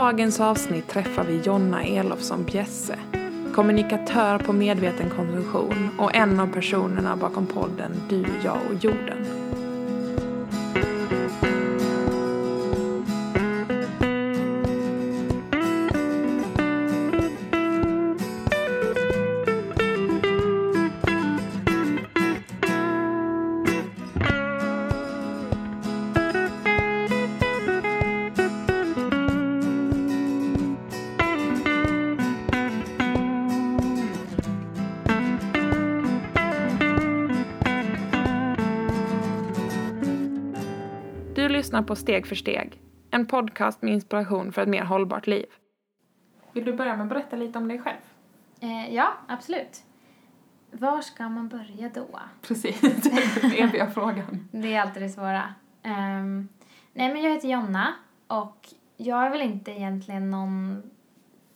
[0.00, 2.98] Dagens avsnitt träffar vi Jonna Elofsson Bjesse,
[3.54, 9.39] kommunikatör på medveten konsumtion och en av personerna bakom podden Du, jag och jorden.
[41.90, 45.46] På Steg för steg, en podcast med inspiration för ett mer hållbart liv.
[46.52, 48.00] Vill du börja med att berätta lite om dig själv?
[48.60, 49.84] Eh, ja, absolut.
[50.70, 52.20] Var ska man börja då?
[52.42, 52.80] Precis,
[53.40, 54.48] den eviga frågan.
[54.52, 55.54] Det är alltid det svåra.
[55.82, 56.48] Ehm,
[56.92, 57.94] nej, men jag heter Jonna
[58.26, 60.82] och jag är väl inte egentligen någon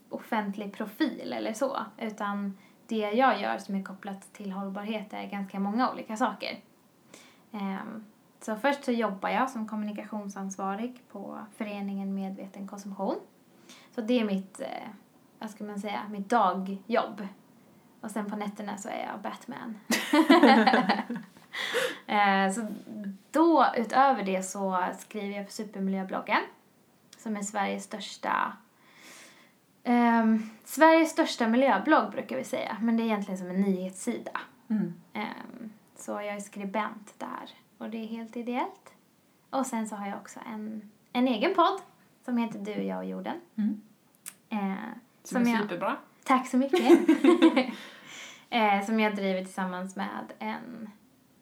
[0.08, 5.60] offentlig profil eller så, utan det jag gör som är kopplat till hållbarhet är ganska
[5.60, 6.58] många olika saker.
[7.52, 8.04] Ehm,
[8.45, 13.17] så först så jobbar jag som kommunikationsansvarig på föreningen Medveten konsumtion.
[13.95, 14.89] Så det är mitt, eh,
[15.39, 17.28] vad ska man säga, mitt dagjobb.
[18.00, 19.78] Och sen på nätterna så är jag Batman.
[22.06, 22.67] Eh, så
[23.31, 26.41] då, utöver det så skriver jag på Supermiljöbloggen
[27.19, 28.53] som är Sveriges största
[29.84, 34.41] ehm, Sveriges största miljöblogg brukar vi säga, men det är egentligen som en nyhetssida.
[34.70, 34.95] Mm.
[35.12, 38.94] Ehm, så jag är skribent där och det är helt ideellt.
[39.50, 41.80] Och sen så har jag också en, en egen podd
[42.24, 43.40] som heter Du, jag och jorden.
[43.56, 43.80] Mm.
[44.48, 44.88] Eh,
[45.22, 45.96] Som är jag, superbra.
[46.24, 46.80] Tack så mycket.
[48.50, 50.90] eh, som jag driver tillsammans med en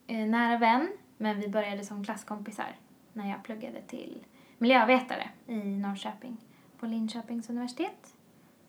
[0.07, 0.89] eh, nära vän.
[1.17, 2.77] Men vi började som klasskompisar
[3.13, 4.25] när jag pluggade till
[4.59, 6.37] miljövetare i Norrköping
[6.79, 8.15] på Linköpings universitet.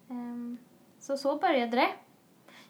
[0.10, 0.58] Ehm,
[1.00, 1.90] så så började det.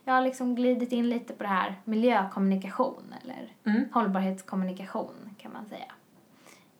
[0.06, 3.86] Jag har liksom glidit in lite på det här miljökommunikation eller Mm.
[3.94, 5.91] hållbarhetskommunikation kan man säga.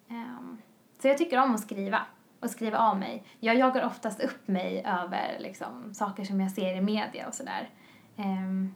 [0.10, 0.58] Ehm,
[1.02, 2.02] så jag tycker om att skriva
[2.40, 3.24] och skriva av mig.
[3.40, 7.70] Jag jagar oftast upp mig över liksom, saker som jag ser i media och sådär.
[8.18, 8.76] Um,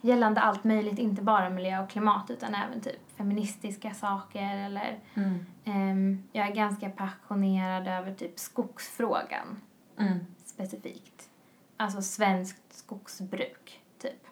[0.00, 5.46] gällande allt möjligt, inte bara miljö och klimat utan även typ feministiska saker eller Mm.
[5.64, 9.60] ehm, jag är ganska passionerad över typ skogsfrågan
[9.98, 10.18] Mm.
[10.44, 11.28] specifikt.
[11.76, 14.26] Alltså svenskt skogsbruk, typ.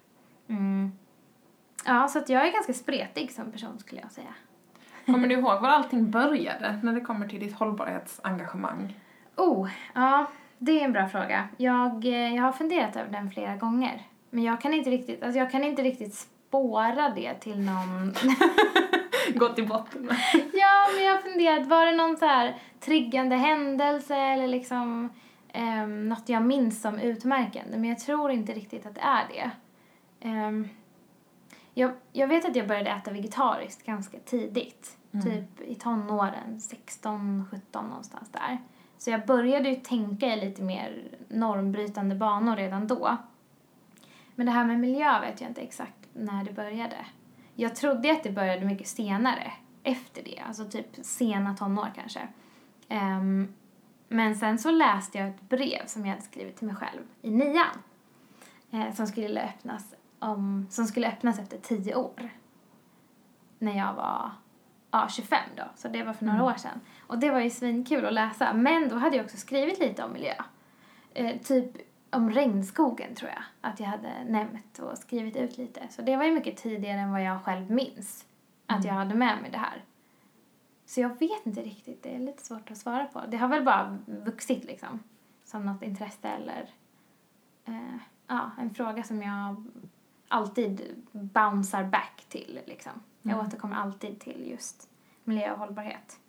[0.48, 0.92] Mm.
[1.84, 4.34] Ja, så att jag är ganska spretig som person skulle jag säga.
[5.06, 9.00] Kommer du ihåg var allting började när det kommer till ditt hållbarhetsengagemang?
[9.36, 10.26] Oh, ja,
[10.58, 11.48] det är en bra fråga.
[11.56, 14.02] Jag, eh, jag har funderat över den flera gånger.
[14.31, 18.14] Men jag kan inte riktigt, alltså jag kan inte riktigt spåra det till någon...
[19.34, 20.10] Gått i botten
[20.52, 25.10] ja, men jag har funderat, var det någon så här triggande händelse eller liksom
[25.54, 27.78] um, något jag minns som utmärkande?
[27.78, 29.50] Men jag tror inte riktigt att det är det.
[30.20, 30.68] Ehm,
[31.74, 34.96] jag, jag vet att jag började äta vegetariskt ganska tidigt.
[35.12, 35.26] Mm.
[35.26, 38.58] Typ i tonåren, 16, 17 någonstans där.
[38.98, 43.16] Så jag började ju tänka i lite mer normbrytande banor redan då.
[44.34, 46.96] Men det här med miljö vet jag inte exakt när det började.
[47.54, 49.52] Jag trodde att det började mycket senare,
[49.82, 50.42] efter det.
[50.46, 52.28] Alltså typ sena tonår kanske.
[52.88, 53.54] Ehm,
[54.12, 57.30] men sen så läste jag ett brev som jag hade skrivit till mig själv i
[57.30, 57.66] nian.
[58.70, 62.30] Eh, som, skulle öppnas om, som skulle öppnas efter tio år.
[63.58, 64.30] När jag var
[64.90, 66.52] ja, 25 då, så det var för några Mm.
[66.54, 66.80] år sedan.
[67.06, 70.12] Och det var ju svinkul att läsa, men då hade jag också skrivit lite om
[70.12, 70.34] miljö.
[71.14, 71.70] Eh, typ
[72.10, 75.81] om regnskogen tror jag att jag hade nämnt och skrivit ut lite.
[75.90, 78.25] Så det var ju mycket tidigare än vad jag själv minns
[78.66, 78.88] att Mm.
[78.88, 79.82] jag hade med mig det här.
[80.92, 83.22] Så jag vet inte riktigt, det är lite svårt att svara på.
[83.28, 85.00] Det har väl bara vuxit liksom,
[85.44, 86.70] som något intresse eller
[87.64, 87.96] eh,
[88.26, 89.64] ja, en fråga som jag
[90.28, 92.92] alltid bouncear back till liksom.
[93.22, 93.46] Jag Mm.
[93.46, 94.90] återkommer alltid till just
[95.24, 96.20] miljö och hållbarhet.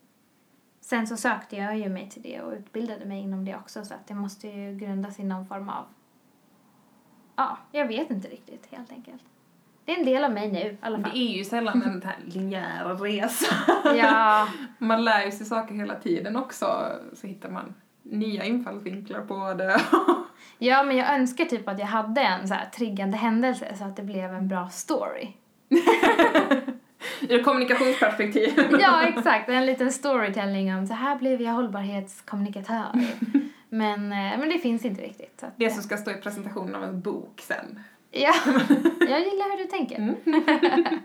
[0.81, 3.93] Sen så sökte jag ju mig till det och utbildade mig inom det också så
[3.93, 5.85] att det måste ju grundas i någon form av
[7.35, 9.23] ja, jag vet inte riktigt helt enkelt.
[9.85, 11.17] Det är en del av mig nu i alla Det fall.
[11.17, 13.55] är ju sällan en här linjär resa.
[13.97, 14.47] Ja,
[14.77, 19.81] Man lär ju sig saker hela tiden också, så hittar man nya infallsvinklar på det.
[20.57, 23.95] Ja, men jag önskar typ att jag hade en så här triggande händelse så att
[23.95, 25.27] det blev en bra story.
[27.29, 28.53] Ur kommunikationsperspektiv.
[28.79, 29.49] Ja, exakt.
[29.49, 32.85] En liten storytelling om så här blev jag hållbarhetskommunikatör.
[33.69, 35.43] Men, eh, men det finns inte riktigt.
[35.55, 37.79] Det som ska stå i presentationen av en bok sen.
[38.15, 38.33] Ja,
[38.99, 39.97] jag gillar hur du tänker.
[39.97, 40.15] Mm.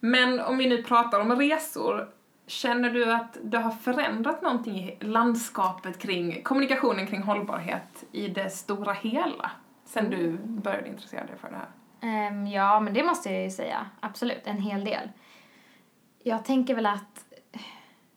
[0.00, 2.08] Men om vi nu pratar om resor,
[2.46, 8.50] känner du att det har förändrat någonting i landskapet kring kommunikationen kring hållbarhet i det
[8.50, 9.50] stora hela?
[9.84, 11.68] Sen du började intressera dig för det här?
[12.00, 13.86] Ehm, ja, men det måste jag ju säga.
[14.00, 15.08] Absolut, en hel del.
[16.22, 17.24] Jag tänker väl att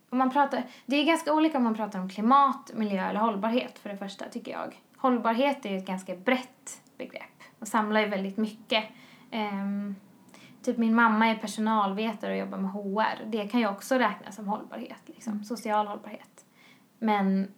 [0.09, 3.79] om man pratar, det är ganska olika om man pratar om klimat, miljö eller hållbarhet
[3.79, 4.81] för det första tycker jag.
[4.97, 7.30] Hållbarhet är ju ett ganska brett begrepp
[7.61, 8.83] och samlar ju väldigt mycket.
[9.31, 9.95] Ehm,
[10.61, 13.25] typ min mamma är personalvetare och jobbar med HR.
[13.25, 16.45] Det kan ju också räknas som hållbarhet, liksom, social hållbarhet.
[16.99, 17.51] Men,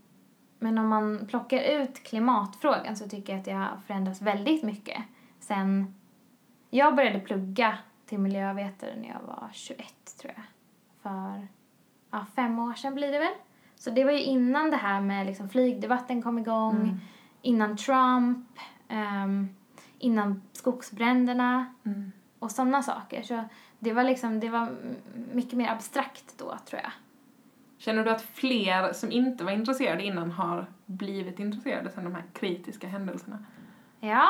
[0.60, 5.04] men om man plockar ut klimatfrågan så tycker jag att det har förändrats väldigt mycket
[5.40, 5.96] sen
[6.70, 9.86] jag började plugga till miljövetare när jag var 21
[10.22, 10.44] tror jag.
[11.02, 11.48] För
[12.12, 13.34] ja, fem år sedan blir det väl.
[13.76, 17.00] Så det var ju innan det här med liksom flygdebatten kom igång, Mm.
[17.42, 18.48] innan Trump,
[18.88, 19.50] ehm,
[20.04, 22.12] innan skogsbränderna Mm.
[22.40, 23.22] och sådana saker.
[23.22, 23.44] Så
[23.80, 24.76] det var liksom, det var
[25.34, 26.92] mycket mer abstrakt då tror jag.
[27.78, 32.24] Känner du att fler som inte var intresserade innan har blivit intresserade sen de här
[32.34, 33.46] kritiska händelserna?
[34.00, 34.30] Ja,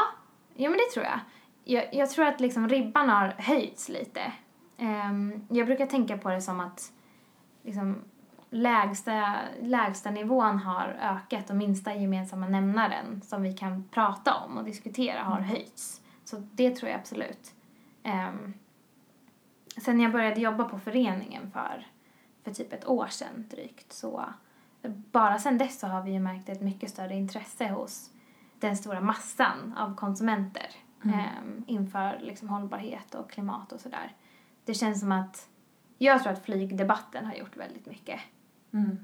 [0.55, 1.19] ja men det tror jag.
[1.63, 4.33] Jag, jag tror att liksom ribban har höjts lite.
[4.77, 6.91] Ehm, jag brukar tänka på det som att
[7.63, 7.95] liksom,
[8.53, 14.63] lägsta, lägsta nivån har ökat och minsta gemensamma nämnaren som vi kan prata om och
[14.63, 16.01] diskutera har höjts.
[16.25, 17.53] Så det tror jag absolut.
[18.03, 18.53] Um,
[19.77, 21.87] sen jag började jobba på föreningen för,
[22.43, 24.25] för typ ett år sedan drygt så
[25.11, 28.09] bara sen dess så har vi ju märkt ett mycket större intresse hos
[28.59, 30.67] den stora massan av konsumenter
[31.03, 34.13] ehm, inför liksom hållbarhet och klimat och sådär.
[34.65, 35.49] Det känns som att
[35.97, 38.19] jag tror att flygdebatten har gjort väldigt mycket
[38.73, 38.97] Mm.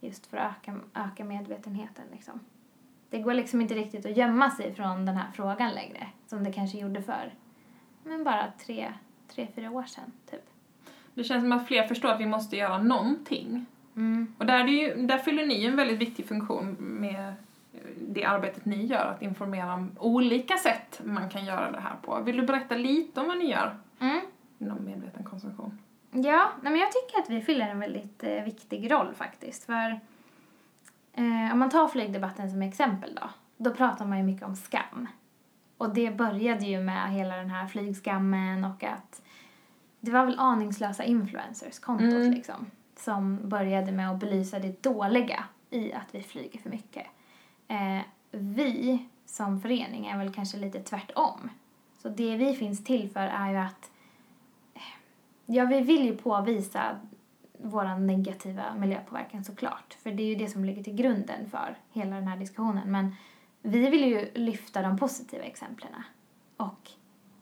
[0.00, 2.40] just för att öka, öka medvetenheten liksom.
[3.10, 6.52] Det går liksom inte riktigt att gömma sig från den här frågan längre som det
[6.52, 7.34] kanske gjorde för
[8.04, 8.92] men bara tre,
[9.28, 10.44] tre fyra år sedan typ.
[11.14, 13.66] Det känns som att fler förstår att vi måste göra någonting.
[13.96, 14.34] Mm.
[14.38, 17.34] Och där, är ju, där fyller ni en väldigt viktig funktion med
[18.08, 22.20] det arbetet ni gör, att informera om olika sätt man kan göra det här på.
[22.20, 24.20] Vill du berätta lite om vad ni gör Mm.
[24.58, 25.78] inom medveten konsumtion?
[26.10, 29.64] Ja, nej men jag tycker att vi fyller en väldigt eh, viktig roll faktiskt.
[29.64, 30.00] För
[31.12, 35.08] eh, om man tar flygdebatten som exempel då, då pratar man ju mycket om skam.
[35.78, 39.22] Och det började ju med hela den här flygskammen och att
[40.00, 42.30] det var väl aningslösa influencers, kontot Mm.
[42.30, 42.66] liksom,
[42.96, 47.06] som började med att belysa det dåliga i att vi flyger för mycket.
[47.68, 51.50] Eh, vi som förening är väl kanske lite tvärtom.
[52.02, 53.90] Så det vi finns till för är ju att
[55.52, 57.00] Ja, vi vill ju påvisa
[57.58, 59.94] vår negativa miljöpåverkan såklart.
[60.02, 62.92] För det är ju det som ligger till grunden för hela den här diskussionen.
[62.92, 63.14] Men
[63.62, 65.92] vi vill ju lyfta de positiva exemplen.
[66.56, 66.90] Och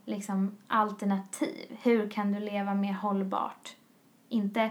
[0.04, 1.78] liksom alternativ.
[1.82, 3.76] Hur kan du leva mer hållbart?
[4.28, 4.70] Inte...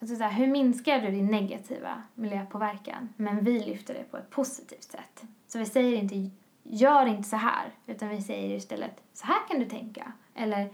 [0.00, 3.08] Alltså så här, hur minskar du din negativa miljöpåverkan?
[3.16, 5.22] Men vi lyfter det på ett positivt sätt.
[5.46, 6.30] Så vi säger inte
[6.62, 7.70] gör inte så här.
[7.86, 10.12] Utan vi säger istället så här kan du tänka.
[10.34, 10.70] Eller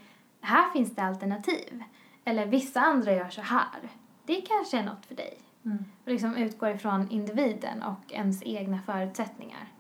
[0.47, 1.83] här finns det alternativ.
[2.25, 3.91] Eller vissa andra gör så här.
[4.25, 5.39] Det kanske är något för dig.
[6.05, 9.73] Och liksom utgår ifrån individen och ens egna förutsättningar.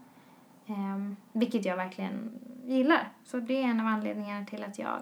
[0.66, 3.12] Ehm, vilket jag verkligen gillar.
[3.24, 5.00] Så det är en av anledningarna till att jag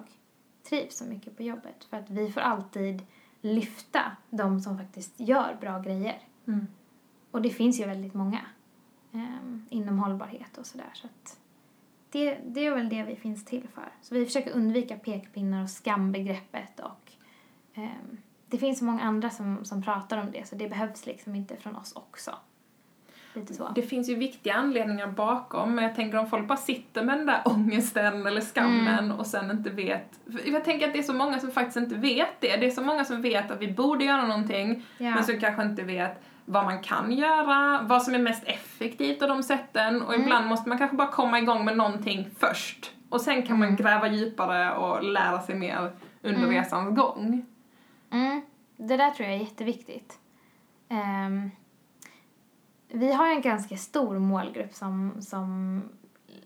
[0.68, 1.84] trivs så mycket på jobbet.
[1.90, 3.02] För att vi får alltid
[3.40, 6.18] lyfta de som faktiskt gör bra grejer.
[6.46, 6.66] Mm.
[7.30, 8.40] Och det finns ju väldigt många
[9.12, 10.90] ehm, inom hållbarhet och sådär.
[10.94, 11.38] Så att
[12.18, 13.88] det, det är väl det vi finns till för.
[14.02, 17.12] Så vi försöker undvika pekpinnar och skambegreppet och
[17.74, 18.18] ehm,
[18.48, 21.56] det finns så många andra som, som pratar om det så det behövs liksom inte
[21.56, 22.30] från oss också.
[23.74, 27.26] Det finns ju viktiga anledningar bakom, men jag tänker om folk bara sitter med den
[27.26, 30.20] där ångesten eller skammen och sen inte vet.
[30.46, 32.56] Jag tänker att det är så många som faktiskt inte vet det.
[32.56, 35.10] Det är så många som vet att vi borde göra någonting, Ja.
[35.14, 39.28] men som kanske inte vet vad man kan göra, vad som är mest effektivt av
[39.28, 43.42] de sätten och ibland måste man kanske bara komma igång med någonting först och sen
[43.42, 47.46] kan man gräva djupare och lära sig mer under resans gång.
[48.10, 48.42] Mm,
[48.76, 50.18] det där tror jag är jätteviktigt.
[50.88, 51.50] Ehm,
[52.88, 55.82] vi har en ganska stor målgrupp som, som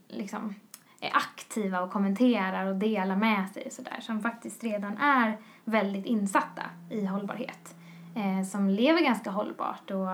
[0.08, 0.54] liksom
[1.00, 6.06] är aktiva och kommenterar och delar med sig och sådär som faktiskt redan är väldigt
[6.06, 7.74] insatta i hållbarhet.
[8.18, 10.08] Eh, som lever ganska hållbart och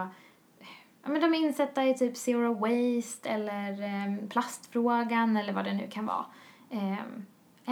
[1.02, 5.72] ja, men de är insatta i typ zero waste eller eh, plastfrågan eller vad det
[5.72, 6.24] nu kan vara.
[6.70, 6.98] Eh,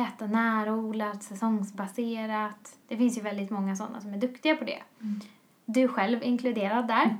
[0.02, 2.78] äta närodlat, säsongsbaserat.
[2.88, 4.82] Det finns ju väldigt många sådana som är duktiga på det.
[5.00, 5.20] Mm.
[5.64, 7.16] Du själv inkluderad där.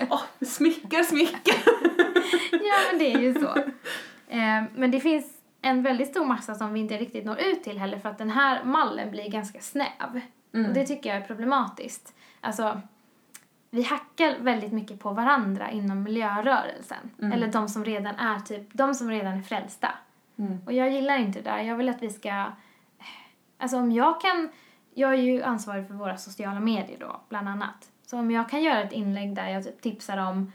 [0.10, 1.56] Åh, smickar, smickar!
[2.52, 3.58] ja, men det är ju så.
[4.28, 5.26] Eh, men det finns
[5.62, 8.30] en väldigt stor massa som vi inte riktigt når ut till heller för att den
[8.30, 10.20] här mallen blir ganska snäv.
[10.54, 10.66] Mm.
[10.66, 12.14] Och det tycker jag är problematiskt.
[12.40, 12.80] Alltså,
[13.70, 17.10] vi hackar väldigt mycket på varandra inom miljörörelsen.
[17.18, 17.32] Mm.
[17.32, 19.88] Eller de som redan är typ, de som redan är frälsta.
[20.36, 20.58] Mm.
[20.66, 21.58] Och jag gillar inte det där.
[21.58, 22.44] Jag vill att vi ska,
[23.58, 24.48] alltså om jag kan,
[24.94, 27.90] jag är ju ansvarig för våra sociala medier då, bland annat.
[28.06, 30.52] Så om jag kan göra ett inlägg där jag typ tipsar om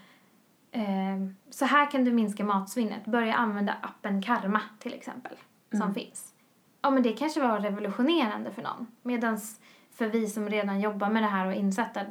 [0.71, 1.17] eh,
[1.49, 3.05] så här kan du minska matsvinnet.
[3.05, 5.37] Börja använda appen Karma till exempel,
[5.71, 5.93] som Mm.
[5.93, 6.33] finns.
[6.81, 8.87] Ja men det kanske var revolutionerande för någon.
[9.01, 9.59] Medans
[9.99, 12.01] för vi som redan jobbar med det här och insatta,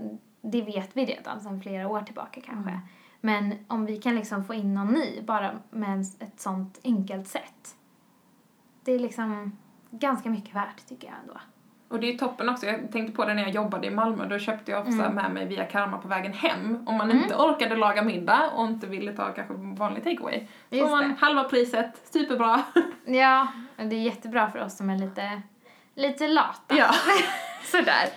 [0.41, 2.71] det vet vi redan sedan flera år tillbaka kanske.
[2.71, 2.83] Mm.
[3.21, 7.77] Men om vi kan liksom få in någon ny bara med ett sånt enkelt sätt.
[8.85, 9.59] Det är liksom
[9.91, 11.41] ganska mycket värt tycker jag ändå.
[11.89, 14.39] Och det är toppen också, jag tänkte på det när jag jobbade i Malmö, då
[14.39, 15.15] köpte jag ofta Mm.
[15.15, 16.85] med mig via Karma på vägen hem.
[16.87, 17.23] Om man Mm.
[17.23, 20.47] inte orkade laga middag och inte ville ta kanske vanlig takeaway.
[20.71, 21.15] Så får man det.
[21.21, 22.63] halva priset, superbra.
[23.07, 25.43] Ja, det är jättebra för oss som är lite,
[25.95, 26.77] lite lata.
[26.77, 26.91] ja.
[27.65, 28.09] Sådär.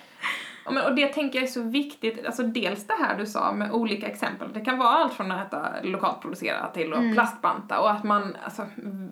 [0.65, 4.07] Och, det tänker jag är så viktigt, alltså dels det här du sa med olika
[4.07, 4.53] exempel.
[4.53, 7.13] Det kan vara allt från att äta lokalt producerat till att Mm.
[7.13, 8.65] plastbanta och att man alltså,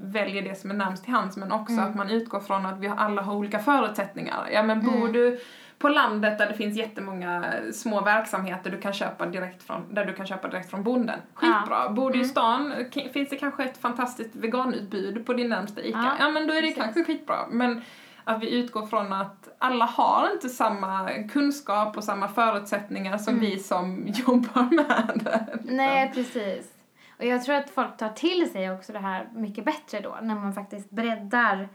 [0.04, 1.86] väljer det som är närmst till hands men också Mm.
[1.90, 4.50] att man utgår från att vi alla har olika förutsättningar.
[4.54, 5.14] Ja men bor Mm.
[5.14, 5.40] du
[5.80, 7.44] på landet där det finns jättemånga
[7.74, 11.20] små verksamheter du kan köpa direkt från, där du kan köpa direkt från bonden.
[11.34, 11.90] Skitbra.
[11.90, 12.30] Bor du i Mm.
[12.30, 12.74] stan
[13.14, 15.98] finns det kanske ett fantastiskt veganutbud på din närmsta ICA.
[16.04, 16.84] Ja, Ja, men då är det precis.
[16.84, 17.38] kanske skitbra.
[17.50, 17.82] Men
[18.30, 23.46] att vi utgår från att alla har inte samma kunskap och samma förutsättningar som Mm.
[23.46, 25.48] vi som jobbar med det.
[25.54, 25.76] liksom.
[25.78, 26.74] Nej, precis.
[27.20, 30.36] Och jag tror att folk tar till sig också det här mycket bättre då när
[30.36, 31.70] man faktiskt breddar,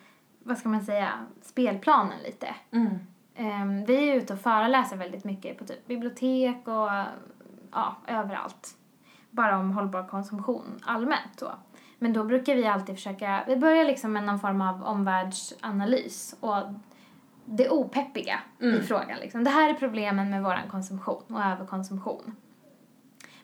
[0.44, 1.11] vad ska man säga,
[1.42, 2.54] spelplanen lite.
[2.70, 2.99] Mm.
[3.37, 6.90] Ehm, vi är ute och föreläser väldigt mycket på typ bibliotek och
[7.73, 8.70] ja, överallt.
[9.30, 11.49] Bara om hållbar konsumtion allmänt så.
[12.04, 16.56] Men då brukar vi alltid försöka, vi börjar liksom med någon form av omvärldsanalys och
[17.44, 18.82] det opeppiga i Mm.
[18.82, 19.44] frågan liksom.
[19.44, 22.37] Det här är problemen med våran konsumtion och överkonsumtion.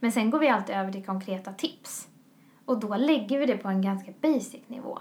[0.00, 2.08] Men sen går vi alltid över till konkreta tips.
[2.64, 4.98] Och då lägger vi det på en ganska basic nivå.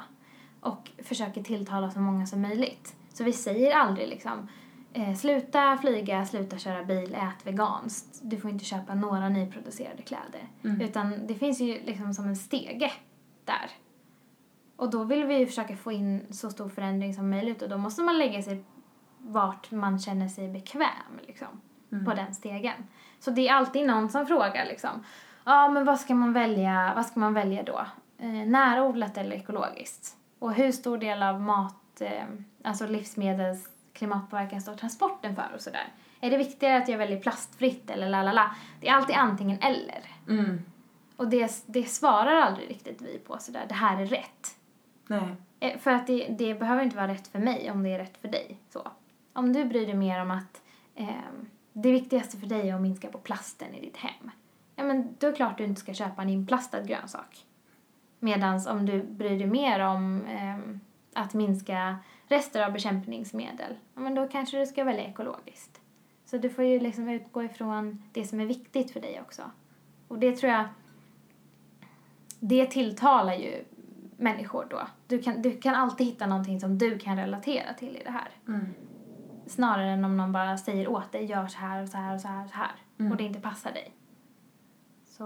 [0.62, 2.96] Och försöker tilltala så många som möjligt.
[3.14, 4.48] Så vi säger aldrig liksom
[4.94, 8.20] eh, sluta flyga, sluta köra bil, ät veganskt.
[8.24, 10.48] Du får inte köpa några nyproducerade kläder.
[10.64, 10.82] Mm.
[10.82, 12.92] Utan det finns ju liksom som en stege
[13.50, 13.70] där.
[14.76, 17.78] Och då vill vi ju försöka få in så stor förändring som möjligt och då
[17.78, 18.64] måste man lägga sig
[19.18, 21.48] vart man känner sig bekväm liksom,
[21.92, 22.06] Mm.
[22.06, 22.74] på den stegen.
[23.20, 24.90] Så det är alltid någon som frågar liksom,
[25.46, 27.86] ja men vad ska man välja, vad ska man välja då?
[28.18, 30.18] Eh, närodlat eller ekologiskt?
[30.40, 32.24] Och hur stor del av mat, eh,
[32.64, 35.88] alltså livsmedels klimatpåverkan står transporten för och sådär?
[36.22, 38.56] Är det viktigare att jag väljer plastfritt eller lalala?
[38.82, 40.02] Det är alltid antingen eller.
[40.30, 40.62] Mm.
[41.20, 44.58] Och det, det svarar aldrig riktigt vi på sådär, det här är rätt.
[45.08, 45.36] Nej.
[45.60, 48.18] Eh, För att det, det behöver inte vara rätt för mig om det är rätt
[48.18, 48.58] för dig.
[48.70, 48.88] Så.
[49.34, 50.62] Om du bryr dig mer om att
[50.96, 54.32] ehm, det viktigaste för dig är att minska på plasten i ditt hem.
[54.76, 57.46] Ja men då är det klart du inte ska köpa en inplastad grönsak.
[58.20, 60.80] Medan om du bryr dig mer om ehm,
[61.14, 61.98] att minska
[62.28, 65.82] rester av bekämpningsmedel, ja men då kanske du ska välja ekologiskt.
[66.26, 69.42] Så du får ju liksom utgå ifrån det som är viktigt för dig också.
[70.08, 70.66] Och det tror jag,
[72.40, 73.64] det tilltalar ju
[74.18, 74.82] människor då.
[75.08, 78.30] Du kan, du kan alltid hitta någonting som du kan relatera till i det här.
[78.48, 78.66] Mm.
[79.48, 82.22] Snarare än om någon bara säger åt dig, gör så här och så här och
[82.22, 82.72] så här och så här.
[83.00, 83.12] Mm.
[83.12, 83.94] Och det inte passar dig.
[85.06, 85.24] Så,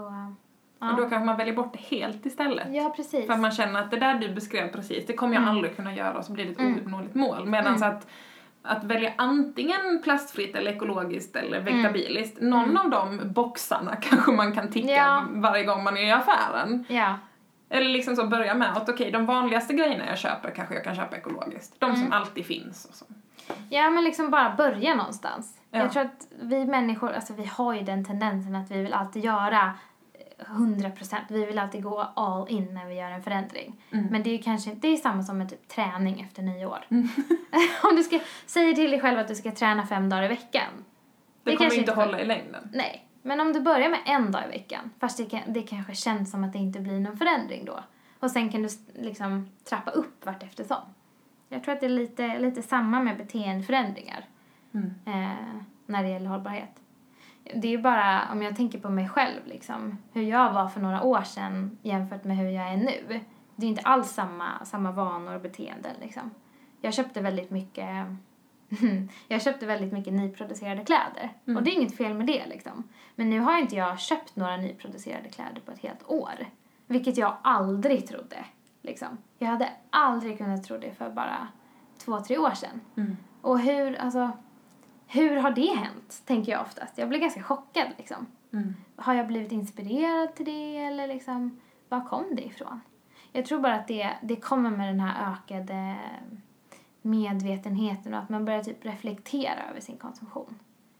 [0.78, 0.90] ja.
[0.90, 2.74] Och då kanske man väljer bort det helt istället.
[2.74, 3.26] Ja, precis.
[3.26, 5.56] För att man känner att det där du beskrev precis, det kommer jag Mm.
[5.56, 6.74] aldrig kunna göra och så blir det ett Mm.
[6.74, 7.46] ouppnåeligt mål.
[7.46, 7.88] Medan Mm.
[7.96, 8.06] att,
[8.64, 12.76] att välja antingen plastfritt eller ekologiskt eller vegetabiliskt, någon Mm.
[12.76, 15.24] av de boxarna kanske man kan ticka Ja.
[15.30, 16.84] varje gång man är i affären.
[16.88, 17.18] Ja,
[17.70, 20.94] Eller liksom så börja med att okej, de vanligaste grejerna jag köper kanske jag kan
[20.96, 21.74] köpa ekologiskt.
[21.78, 22.12] De som Mm.
[22.12, 22.84] alltid finns.
[22.84, 23.04] Och så.
[23.70, 25.58] ja, men liksom bara börja någonstans.
[25.70, 25.78] Ja.
[25.78, 29.24] Jag tror att vi människor, alltså vi har ju den tendensen att vi vill alltid
[29.24, 29.72] göra
[30.48, 31.16] eh, 100%.
[31.28, 33.82] Vi vill alltid gå all in när vi gör en förändring.
[33.90, 34.06] Mm.
[34.06, 36.86] Men det är kanske det är samma som med typ träning efter nyår.
[36.88, 37.08] Mm.
[37.82, 40.84] Om du ska säga till dig själv att du ska träna fem dagar i veckan.
[41.42, 42.70] Det, Det kommer inte inte hålla i längden.
[42.72, 45.94] Nej, men om du börjar med en dag i veckan, fast det, kan, det kanske
[45.94, 47.80] känns som att det inte blir någon förändring då.
[48.20, 50.82] Och sen kan du liksom trappa upp vart eftersom.
[51.48, 54.24] Jag tror att det är lite, lite samma med beteendeförändringar.
[54.74, 54.94] Mm.
[55.06, 56.80] Eh, när det gäller hållbarhet.
[57.54, 61.02] Det är bara, om jag tänker på mig själv liksom, hur jag var för några
[61.02, 63.20] år sedan jämfört med hur jag är nu.
[63.56, 66.30] Det är inte alls samma, samma vanor och beteenden liksom.
[66.80, 68.06] Jag köpte väldigt mycket
[69.28, 71.32] jag köpte väldigt mycket nyproducerade kläder.
[71.46, 71.56] Mm.
[71.56, 72.82] Och det är inget fel med det liksom.
[73.14, 76.46] Men nu har inte jag köpt några nyproducerade kläder på ett helt år.
[76.86, 78.44] Vilket jag aldrig trodde.
[78.82, 79.18] Liksom.
[79.38, 81.48] Jag hade aldrig kunnat tro det för bara
[81.98, 82.80] två, tre år sedan.
[82.96, 83.16] Mm.
[83.40, 84.30] Och hur, alltså,
[85.06, 86.22] hur har det hänt?
[86.24, 86.98] Tänker jag oftast.
[86.98, 88.26] Jag blir ganska chockad liksom.
[88.52, 88.74] Mm.
[88.96, 92.80] Har jag blivit inspirerad till det eller liksom, var kom det ifrån?
[93.32, 95.96] Jag tror bara att det, det kommer med den här ökade
[97.02, 100.58] medvetenheten och att man börjar typ reflektera över sin konsumtion.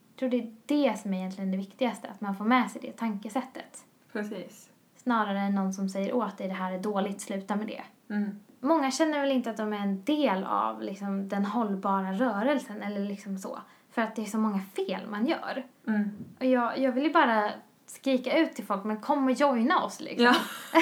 [0.09, 2.81] Jag tror det är det som är egentligen det viktigaste, att man får med sig
[2.81, 3.85] det tankesättet.
[4.11, 4.69] Precis.
[4.95, 7.83] Snarare än någon som säger åt dig det här är dåligt, sluta med det.
[8.09, 8.39] Mm.
[8.59, 12.99] Många känner väl inte att de är en del av liksom, den hållbara rörelsen eller
[12.99, 13.59] liksom så.
[13.95, 15.65] För att det är så många fel man gör.
[15.87, 16.11] Mm.
[16.39, 17.49] Och jag, jag vill ju bara
[17.87, 20.25] skrika ut till folk, men kom och joina oss liksom.
[20.25, 20.35] Ja.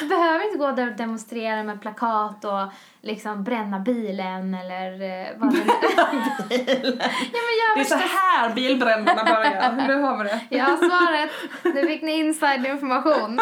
[0.00, 5.28] Du behöver inte gå där och demonstrera med plakat och liksom bränna bilen eller eh,
[5.36, 5.64] vad det nu
[7.32, 9.86] Ja men gör Det är så här bilbränderna börjar.
[9.88, 10.40] Nu har vi det.
[10.48, 11.30] Jag har svaret.
[11.74, 13.40] Nu fick ni inside information.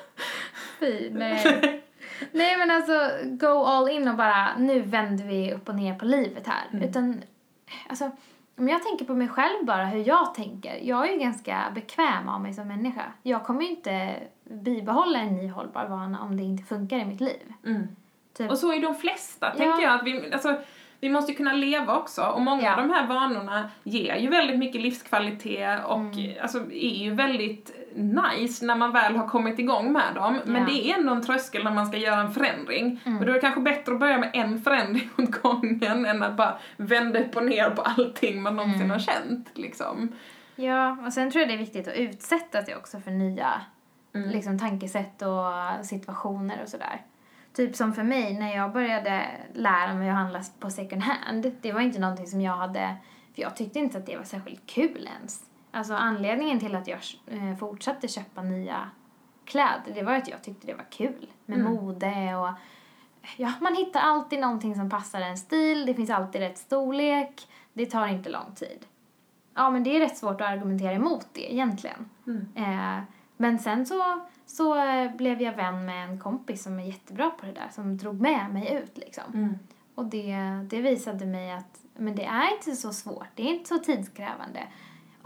[0.80, 1.82] Fy, nej.
[2.32, 6.04] Nej men alltså, go all in och bara, nu vänder vi upp och ner på
[6.04, 6.64] livet här.
[6.72, 6.88] Mm.
[6.88, 7.22] Utan,
[7.88, 8.10] alltså,
[8.58, 10.78] om jag tänker på mig själv bara, hur jag tänker.
[10.82, 13.02] Jag är ju ganska bekväm av mig som människa.
[13.22, 14.14] Jag kommer ju inte
[14.44, 17.52] bibehålla en ny hållbar vana om det inte funkar i mitt liv.
[17.66, 17.86] Mm.
[18.36, 18.50] Typ.
[18.50, 19.58] Och så är de flesta, Ja.
[19.58, 19.94] tänker jag.
[19.94, 20.56] Att vi, alltså,
[21.00, 22.22] vi måste ju kunna leva också.
[22.22, 22.76] Och många Ja.
[22.76, 26.34] av de här vanorna ger ju väldigt mycket livskvalitet och Mm.
[26.42, 30.40] alltså, är ju väldigt nice när man väl har kommit igång med dem.
[30.44, 30.68] Men Ja.
[30.68, 33.00] det är ändå en tröskel när man ska göra en förändring.
[33.06, 33.18] Mm.
[33.18, 36.36] Och då är det kanske bättre att börja med en förändring åt gången än att
[36.36, 38.90] bara vända upp och ner på allting man någonsin Mm.
[38.90, 39.48] har känt.
[39.54, 40.12] Liksom.
[40.56, 43.48] Ja, och sen tror jag det är viktigt att utsätta sig också för nya
[44.14, 44.30] Mm.
[44.30, 47.00] liksom, tankesätt och situationer och sådär.
[47.56, 49.22] Typ som för mig, när jag började
[49.54, 52.96] lära mig att handla på second hand, det var inte någonting som jag hade,
[53.34, 55.40] för jag tyckte inte att det var särskilt kul ens.
[55.76, 58.90] Alltså anledningen till att jag eh, fortsatte köpa nya
[59.44, 61.72] kläder, det var att jag tyckte det var kul med Mm.
[61.72, 62.48] mode och
[63.36, 67.86] ja, man hittar alltid någonting som passar en stil, det finns alltid rätt storlek, det
[67.86, 68.86] tar inte lång tid.
[69.54, 72.10] Ja, men det är rätt svårt att argumentera emot det egentligen.
[72.26, 72.46] Mm.
[72.54, 73.02] Eh,
[73.36, 74.74] men sen så, så
[75.16, 78.50] blev jag vän med en kompis som är jättebra på det där, som drog med
[78.52, 79.24] mig ut liksom.
[79.34, 79.58] Mm.
[79.94, 80.36] Och det,
[80.70, 84.66] det visade mig att men det är inte så svårt, det är inte så tidskrävande.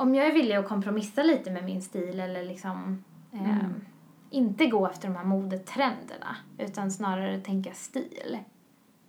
[0.01, 3.75] Om jag är villig att kompromissa lite med min stil eller liksom eh, Mm.
[4.31, 8.39] inte gå efter de här modetrenderna utan snarare tänka stil.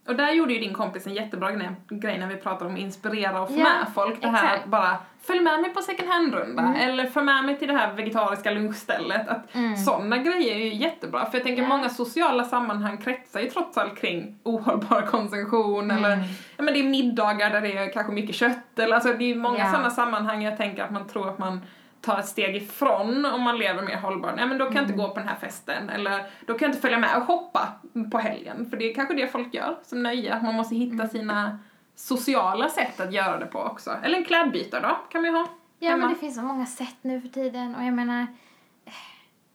[0.08, 1.52] Och där gjorde ju din kompis en jättebra
[1.90, 4.22] grej, när vi pratade om att inspirera och få Ja, med folk.
[4.22, 4.64] Det här exakt.
[4.64, 6.76] att bara följ med mig på second hand-runda Mm.
[6.76, 9.28] eller följ med mig till det här vegetariska lunchstället.
[9.30, 9.78] Att Mm.
[9.78, 11.68] Sådana grejer är ju jättebra för jag tänker Ja.
[11.70, 15.98] många sociala sammanhang kretsar ju trots allt kring ohållbar konsumtion Mm.
[16.06, 16.18] eller
[16.58, 19.28] ja, men det är middagar där det är kanske mycket kött eller alltså det är
[19.28, 19.72] ju många Ja.
[19.72, 21.62] sådana sammanhang jag tänker att man tror att man
[22.02, 24.36] tar ett steg ifrån om man lever mer hållbart.
[24.36, 25.06] Nej men då kan jag inte Mm.
[25.06, 27.68] gå på den här festen eller då kan jag inte följa med och shoppa
[28.12, 30.34] på helgen för det är kanske det folk gör som nöje.
[30.36, 31.08] att Man måste hitta Mm.
[31.10, 31.60] sina
[31.96, 33.92] sociala sätt att göra det på också.
[34.04, 35.48] Eller en klädbytare då, kan vi ha.
[35.80, 36.02] Ja, hemma.
[36.06, 38.28] men det finns så många sätt nu för tiden och jag menar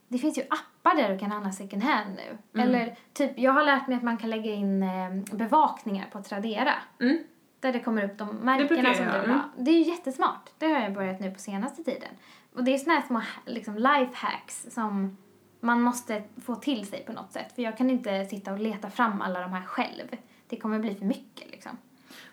[0.08, 2.38] det finns ju appar där du kan handla second hand nu.
[2.62, 2.68] Mm.
[2.74, 6.72] Eller typ, jag har lärt mig att man kan lägga in eh, bevakningar på Tradera.
[7.00, 7.18] Mm.
[7.60, 9.40] Där det kommer upp de märkena som du vill ha.
[9.58, 10.50] Det är ju jättesmart.
[10.58, 12.08] Det har jag börjat nu på senaste tiden.
[12.56, 15.16] Och det är såna här små liksom, lifehacks som
[15.60, 17.52] man måste få till sig på något sätt.
[17.54, 20.16] För jag kan inte sitta och leta fram alla de här själv.
[20.48, 21.76] Det kommer bli för mycket liksom.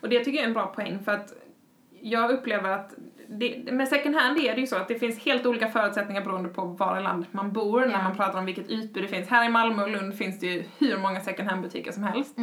[0.00, 1.32] Och det tycker jag är en bra poäng för att
[2.00, 2.94] jag upplever att
[3.28, 6.48] det, med second hand är det ju så att det finns helt olika förutsättningar beroende
[6.48, 8.02] på var i landet man bor när Ja.
[8.02, 9.28] man pratar om vilket utbud det finns.
[9.28, 12.36] Här i Malmö och Lund finns det ju hur många second hand butiker som helst.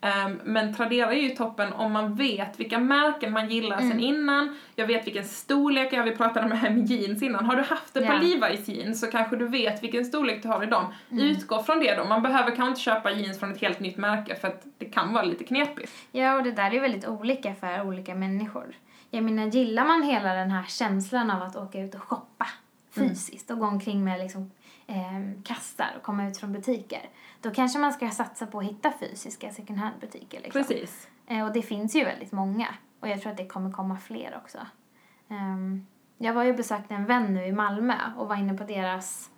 [0.00, 4.00] Ehm, men Tradera är ju toppen om man vet vilka märken man gillar sen Mm.
[4.04, 4.56] innan.
[4.76, 7.44] Jag vet vilken storlek, jag vi pratade med här med jeans innan.
[7.46, 8.10] Har du haft ett Ja.
[8.10, 10.84] par Levi's jeans så kanske du vet vilken storlek du har i dem.
[11.10, 11.24] Mm.
[11.24, 12.04] Utgå från det då.
[12.04, 15.12] Man behöver kanske inte köpa jeans från ett helt nytt märke för att det kan
[15.12, 15.92] vara lite knepigt.
[16.12, 18.66] Ja, och det där är väldigt olika för olika människor.
[19.14, 22.46] Jag menar, gillar man hela den här känslan av att åka ut och shoppa
[22.90, 24.50] fysiskt och gå omkring med liksom,
[24.86, 27.00] eh, kassar och komma ut från butiker,
[27.40, 30.40] då kanske man ska satsa på att hitta fysiska second hand-butiker.
[30.40, 30.62] Liksom.
[30.62, 31.08] Precis.
[31.26, 32.66] Eh, och det finns ju väldigt många.
[33.00, 34.58] Och jag tror att det kommer komma fler också.
[35.28, 35.86] Ehm,
[36.18, 39.30] jag var ju besökte en vän nu i Malmö och var inne på deras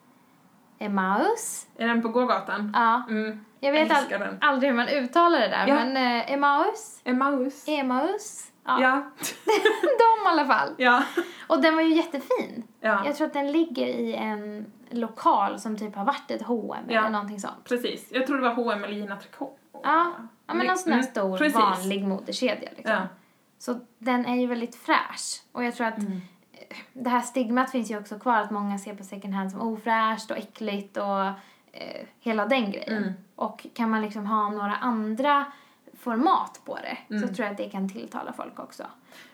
[0.78, 1.66] Emmaus.
[1.76, 2.70] Är den på gågatan?
[2.74, 3.44] Ja, Mm.
[3.60, 4.38] jag vet all- den.
[4.40, 5.74] aldrig hur man uttalar det där, Ja.
[5.74, 7.64] men eh, Emmaus, Emmaus.
[7.68, 8.80] Emmaus, Ja.
[8.80, 9.02] Ja.
[9.98, 10.74] De i alla fall.
[10.76, 11.02] Ja.
[11.46, 12.62] Och den var ju jättefin.
[12.80, 13.02] ja.
[13.06, 16.98] Jag tror att den ligger i en lokal som typ har varit ett H&M Ja.
[17.00, 17.64] eller någonting sånt.
[17.64, 18.08] Precis.
[18.10, 19.58] Jag tror det var H&M eller Gina Tricot.
[19.72, 20.12] Ja,
[20.46, 21.54] ja men någon sån här Mm, stor precis.
[21.54, 22.92] vanlig modekedja liksom.
[22.94, 23.02] Ja.
[23.58, 25.42] Så den är ju väldigt fräsch.
[25.52, 26.20] Och jag tror att Mm.
[26.92, 30.30] det här stigmat finns ju också kvar att många ser på second hand som ofräscht
[30.30, 31.24] och äckligt och
[31.72, 32.96] eh, hela den grejen.
[32.96, 33.12] Mm.
[33.36, 35.44] Och kan man liksom ha några andra
[36.04, 37.28] format på det Mm.
[37.28, 38.82] så tror jag att det kan tilltala folk också.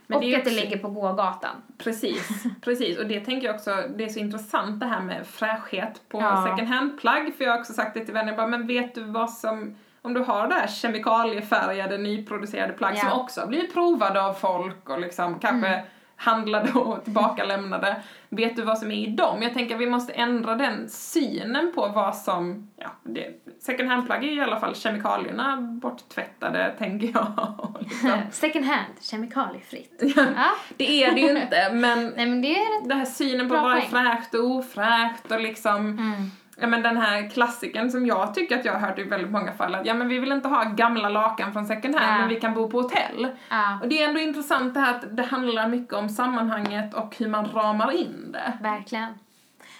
[0.07, 1.57] Men och det är att det också- ligger på gågatan.
[1.79, 2.29] Precis,
[2.63, 2.99] precis.
[2.99, 6.47] Och det tänker jag också, det är så intressant det här med fräschhet på Ja.
[6.51, 7.35] second hand-plagg.
[7.37, 10.15] För jag har också sagt det till vänner, bara, men vet du vad som, om
[10.15, 13.01] du har det här kemikaliefärgade nyproducerade plagg Ja.
[13.11, 15.87] som också blivit provade av folk och liksom kanske Mm.
[16.21, 18.03] Handlade och tillbakalämnade.
[18.29, 19.43] Vet du vad som är i dem?
[19.43, 23.29] Jag tänker att vi måste ändra den synen på vad som, ja, det,
[23.61, 27.77] second hand-plagg är i alla fall kemikalierna borttvättade, tänker jag.
[27.81, 28.11] Liksom.
[28.31, 30.03] second hand, kemikaliefritt.
[30.17, 30.51] ja.
[30.77, 33.77] Det är det ju inte, men Nej men det är den här synen på vad
[33.77, 36.31] är fräscht och ofräscht och liksom, Mm.
[36.61, 39.53] Ja men den här klassiken som jag tycker att jag har hört i väldigt många
[39.53, 42.19] fall att ja men vi vill inte ha gamla lakan från second hand Ja.
[42.19, 43.29] men vi kan bo på hotell.
[43.49, 47.17] Ja, Och det är ändå intressant det här att det handlar mycket om sammanhanget och
[47.19, 48.53] hur man ramar in det.
[48.63, 49.13] verkligen.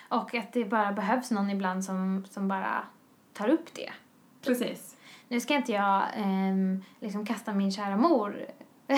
[0.09, 2.83] Och att det bara behövs någon ibland som, som bara
[3.33, 3.91] tar upp det.
[4.47, 4.97] Precis.
[5.29, 8.37] Nu ska inte jag ehm, liksom kasta min kära mor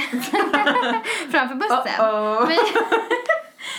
[1.30, 1.78] framför bussen.
[1.98, 2.46] Uh-oh.
[2.48, 2.58] Men,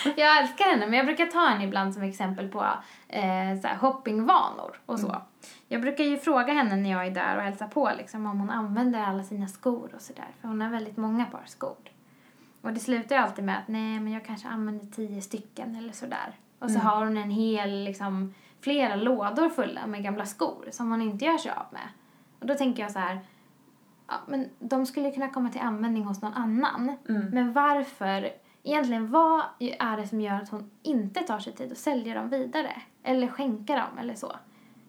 [0.18, 2.66] jag älskar henne, men jag brukar ta henne ibland som exempel på
[3.08, 5.22] eh, så shoppingvanor och så.
[5.68, 8.50] Jag brukar ju fråga henne när jag är där och hälsar på liksom, om hon
[8.50, 10.28] använder alla sina skor och sådär.
[10.42, 11.76] För hon har väldigt många par skor.
[12.62, 15.94] Och det slutar ju alltid med att nej, men jag kanske använder tio stycken eller
[15.94, 16.32] sådär.
[16.60, 16.88] Och så Mm.
[16.88, 21.38] har hon en hel, liksom, flera lådor fulla med gamla skor som hon inte gör
[21.38, 21.88] sig av med.
[22.40, 23.20] Och då tänker jag så här,
[24.08, 26.98] ja, men de skulle kunna komma till användning hos någon annan.
[27.10, 27.30] Mm.
[27.30, 28.30] Men varför,
[28.64, 32.30] egentligen vad är det som gör att hon inte tar sig tid att sälja dem
[32.30, 32.82] vidare?
[33.04, 34.32] Eller skänka dem eller så?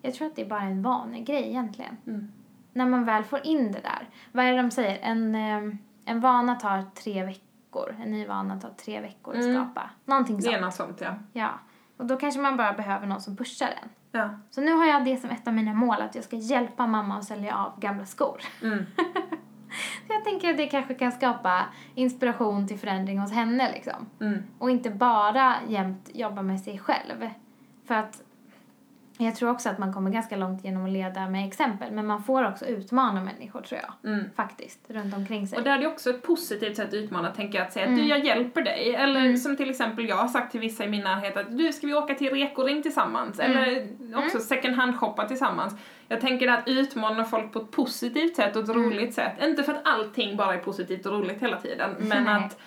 [0.03, 1.97] Jag tror att det är bara en vanegrej egentligen.
[2.07, 2.33] Mm.
[2.73, 4.09] När man väl får in det där.
[4.33, 4.99] Vad är det de säger?
[5.03, 7.97] En, eh, en vana tar tre veckor.
[8.03, 9.55] En ny vana tar tre veckor att Mm.
[9.65, 9.91] skapa.
[10.05, 10.61] Någonting sånt.
[10.61, 11.15] något sånt ja.
[11.33, 11.51] Ja.
[11.97, 13.89] Och då kanske man bara behöver någon som pushar den.
[14.21, 14.31] ja.
[14.51, 17.19] Så nu har jag det som ett av mina mål, att jag ska hjälpa mamma
[17.19, 18.41] att sälja av gamla skor.
[18.63, 18.85] Mm.
[20.07, 24.07] Så jag tänker att det kanske kan skapa inspiration till förändring hos henne liksom.
[24.21, 24.43] Mm.
[24.59, 27.29] Och inte bara jämt jobba med sig själv.
[27.87, 28.23] För att
[29.19, 31.93] jag tror också att man kommer ganska långt genom att leda med exempel.
[31.93, 34.13] Men man får också utmana människor tror jag.
[34.13, 34.25] Mm.
[34.37, 35.59] Faktiskt, runt omkring sig.
[35.59, 37.99] Och där är det också ett positivt sätt att utmana, tänker jag, att säga Mm.
[37.99, 38.95] att du, jag hjälper dig.
[38.95, 39.37] Eller Mm.
[39.37, 41.95] som till exempel jag har sagt till vissa i min närhet att du, ska vi
[41.95, 43.41] åka till Rekoring tillsammans?
[43.41, 43.57] Mm.
[43.59, 43.89] Eller
[44.27, 45.75] också second hand-shoppa tillsammans.
[46.09, 48.83] Jag tänker att utmana folk på ett positivt sätt och ett Mm.
[48.91, 49.33] roligt sätt.
[49.43, 52.59] Inte för att allting bara är positivt och roligt hela tiden, men att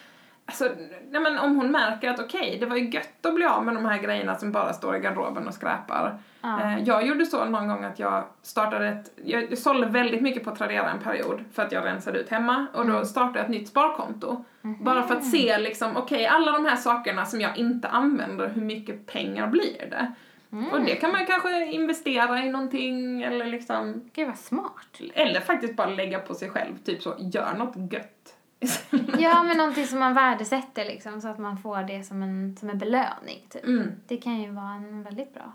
[0.50, 0.69] Alltså,
[1.12, 3.76] nej men om hon märker att okej, det var ju gött att bli av med
[3.76, 6.17] de här grejerna som bara står i garderoben och skräpar.
[6.43, 10.56] Eh, Jag gjorde så någon gång att jag startade ett, jag sålde väldigt mycket på
[10.56, 13.06] Tradera en period för att jag rensade ut hemma och då Mm.
[13.06, 14.43] startade jag ett nytt sparkonto.
[14.62, 14.84] Mhm.
[14.84, 18.62] Bara för att se liksom, okej alla de här sakerna som jag inte använder, hur
[18.62, 20.12] mycket pengar blir det?
[20.51, 20.69] Mm.
[20.71, 24.99] Och det kan man kanske investera i någonting eller liksom, Gud vad smart.
[25.13, 28.13] eller faktiskt bara lägga på sig själv, typ så, gör något gött.
[29.19, 32.69] Ja, men någonting som man värdesätter liksom så att man får det som en, som
[32.69, 33.65] en belöning typ.
[33.65, 33.91] Mm.
[34.07, 35.53] Det kan ju vara en väldigt bra.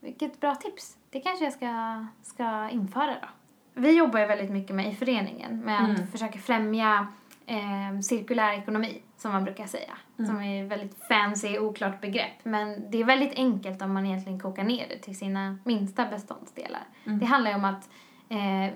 [0.00, 0.96] Vilket bra tips.
[1.10, 3.28] Det kanske jag ska, ska införa då.
[3.74, 6.06] Vi jobbar ju väldigt mycket med i föreningen med att Mm.
[6.06, 7.06] försöka främja
[7.46, 9.92] eh, cirkulär ekonomi, som man brukar säga.
[10.18, 10.30] Mm.
[10.30, 12.44] Som är ett väldigt fancy, oklart begrepp.
[12.44, 16.82] Men det är väldigt enkelt om man egentligen kokar ner det till sina minsta beståndsdelar.
[17.06, 17.18] Mm.
[17.18, 17.88] Det handlar ju om att,
[18.28, 18.74] eh,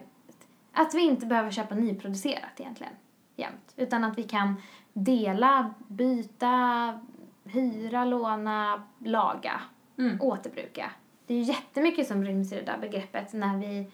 [0.72, 2.92] att vi inte behöver köpa nyproducerat egentligen
[3.36, 3.74] jämt.
[3.76, 7.00] Utan att vi kan dela, byta,
[7.44, 9.60] hyra, låna, laga,
[9.98, 10.20] Mm.
[10.20, 10.90] återbruka.
[11.26, 13.90] Det är ju jättemycket som ryms i det där begreppet när vi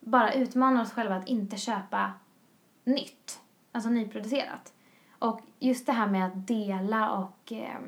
[0.00, 2.12] bara utmanar oss själva att inte köpa
[2.84, 3.40] nytt,
[3.72, 4.72] alltså nyproducerat.
[5.18, 7.78] Och just det här med att dela och eh,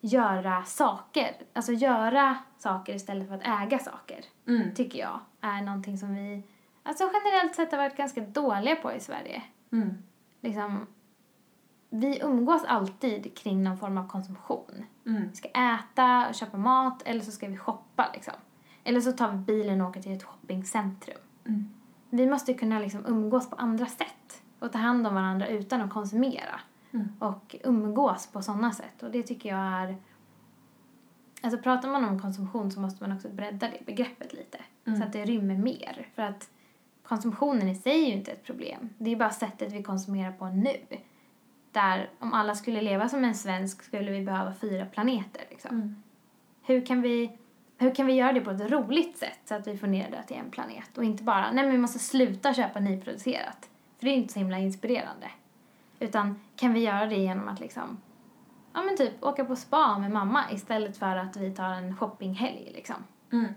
[0.00, 4.74] göra saker, alltså göra saker istället för att äga saker, Mm.
[4.74, 6.42] tycker jag är någonting som vi
[6.82, 9.42] alltså generellt sett har varit ganska dåliga på i Sverige.
[9.72, 9.94] Mm.
[10.40, 10.86] Liksom,
[11.90, 14.84] vi umgås alltid kring någon form av konsumtion.
[15.06, 15.28] Mm.
[15.30, 18.34] Vi ska äta och köpa mat eller så ska vi shoppa liksom.
[18.84, 21.18] Eller så tar vi bilen och åker till ett shoppingcentrum.
[21.46, 21.74] Mm.
[22.10, 25.90] Vi måste kunna liksom umgås på andra sätt och ta hand om varandra utan att
[25.90, 26.60] konsumera.
[26.90, 27.08] Mm.
[27.18, 29.02] Och umgås på sådana sätt.
[29.02, 29.96] Och det tycker jag är...
[31.42, 34.58] Alltså pratar man om konsumtion så måste man också bredda det begreppet lite.
[34.84, 35.00] Mm.
[35.00, 36.08] Så att det rymmer mer.
[36.14, 36.50] För att
[37.02, 38.90] konsumtionen i sig är ju inte ett problem.
[38.98, 40.76] Det är bara sättet vi konsumerar på nu.
[41.72, 45.76] där om alla skulle leva som en svensk skulle vi behöva fyra planeter liksom.
[45.76, 46.02] Mm.
[46.62, 47.38] Hur kan vi
[47.78, 50.22] hur kan vi göra det på ett roligt sätt så att vi får ner det
[50.22, 53.67] till en planet och inte bara, nej men vi måste sluta köpa nyproducerat.
[53.98, 55.30] För det är inte så himla inspirerande.
[56.00, 58.00] Utan kan vi göra det genom att liksom,
[58.74, 62.70] ja men typ åka på spa med mamma istället för att vi tar en shoppinghelg
[62.74, 62.96] liksom.
[63.32, 63.54] Mm.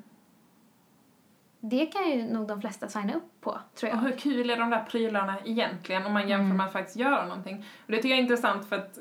[1.60, 4.02] Det kan ju nog de flesta signa upp på, tror Och jag.
[4.02, 6.58] hur kul är de där prylarna egentligen om man jämför Mm.
[6.58, 7.66] med att faktiskt göra någonting?
[7.86, 8.98] Och det tycker jag är intressant för att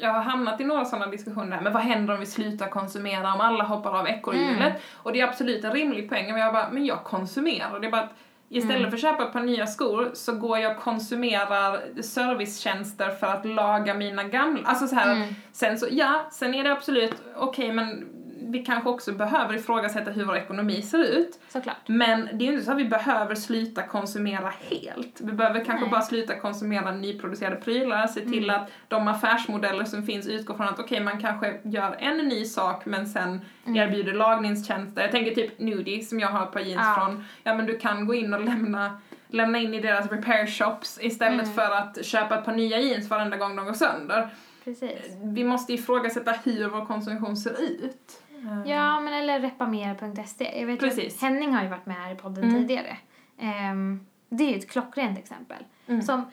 [0.00, 3.40] jag har hamnat i några sådana diskussioner, men vad händer om vi slutar konsumera, om
[3.40, 4.60] alla hoppar av ekorrhjulet?
[4.60, 4.80] Mm.
[4.92, 7.80] Och det är absolut en rimlig poäng, men jag bara, men jag konsumerar.
[7.80, 8.14] Det är bara att
[8.48, 8.90] istället Mm.
[8.90, 13.44] för att köpa ett par nya skor så går jag och konsumerar servicetjänster för att
[13.44, 14.62] laga mina gamla.
[14.68, 15.34] Alltså så här, Mm.
[15.52, 18.06] sen så, ja, sen är det absolut, okej men
[18.48, 21.38] vi kanske också behöver ifrågasätta hur vår ekonomi ser ut.
[21.48, 21.76] Såklart.
[21.86, 25.20] Men det är ju inte så att vi behöver sluta konsumera helt.
[25.20, 25.90] Vi behöver kanske Nej.
[25.90, 28.62] bara sluta konsumera nyproducerade prylar, se till Mm.
[28.62, 32.86] att de affärsmodeller som finns utgår från att okej, man kanske gör en ny sak
[32.86, 33.76] men sen Mm.
[33.76, 35.02] erbjuder lagningstjänster.
[35.02, 36.94] Jag tänker typ Nudie som jag har ett par jeans Ja.
[37.06, 37.24] från.
[37.44, 41.42] Ja men du kan gå in och lämna lämna in i deras repair shops istället
[41.42, 41.54] Mm.
[41.54, 44.28] för att köpa ett par nya jeans varenda gång de går sönder.
[44.64, 45.16] Precis.
[45.34, 48.22] Vi måste ifrågasätta hur vår konsumtion ser ut.
[48.66, 50.58] Ja, men eller repamer.se.
[50.60, 51.14] Jag vet ju Precis.
[51.14, 52.56] att Henning har ju varit med här i podden Mm.
[52.56, 52.96] tidigare.
[53.38, 55.64] Ehm, det är ju ett klockrent exempel.
[55.86, 56.02] Mm.
[56.02, 56.24] Som,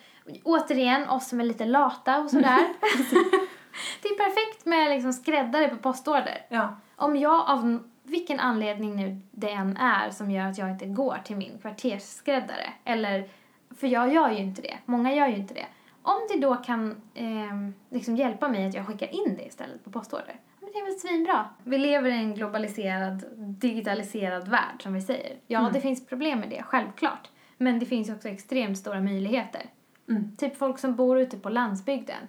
[0.43, 2.59] återigen, oss som är lite lata och sådär.
[4.01, 6.45] det är perfekt med liksom skräddare på postorder.
[6.49, 6.75] Ja.
[6.95, 11.17] Om jag av vilken anledning nu det än är som gör att jag inte går
[11.23, 13.29] till min kvartersskräddare, eller,
[13.79, 15.65] för jag gör ju inte det, många gör ju inte det.
[16.01, 19.91] Om det då kan ehm, liksom hjälpa mig att jag skickar in det istället på
[19.91, 20.35] postorder,
[20.73, 21.49] det är väl svinbra.
[21.63, 25.37] Vi lever i en globaliserad, digitaliserad värld som vi säger.
[25.47, 25.73] Ja, Mm.
[25.73, 27.29] det finns problem med det, självklart.
[27.57, 29.61] Men det finns också extremt stora möjligheter.
[30.09, 30.35] Mm.
[30.35, 32.27] Typ folk som bor ute på landsbygden.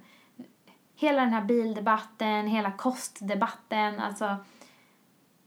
[0.96, 4.37] Hela den här bildebatten, hela kostdebatten, alltså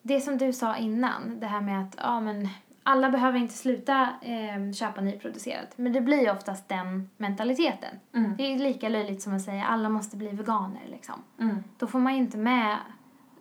[0.01, 2.49] det som du sa innan, det här med att ja, men
[2.89, 5.77] alla behöver inte sluta eh, köpa nyproducerat.
[5.77, 7.99] Men det blir ju oftast den mentaliteten.
[8.13, 8.35] Mm.
[8.37, 11.23] Det är lika löjligt som att säga alla måste bli veganer liksom.
[11.39, 11.63] Mm.
[11.77, 12.77] Då får man ju inte med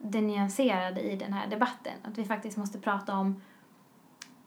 [0.00, 1.92] det nyanserade i den här debatten.
[2.02, 3.42] Att vi faktiskt måste prata om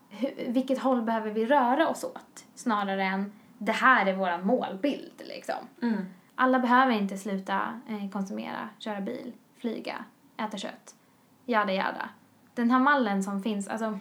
[0.09, 5.21] hur, vilket håll behöver vi röra oss åt snarare än det här är våran målbild
[5.25, 5.67] liksom.
[5.81, 6.05] Mm.
[6.35, 10.05] Alla behöver inte sluta eh, konsumera, köra bil, flyga,
[10.37, 10.95] äta kött,
[11.45, 12.09] jada jada.
[12.53, 13.99] Den här mallen som finns, alltså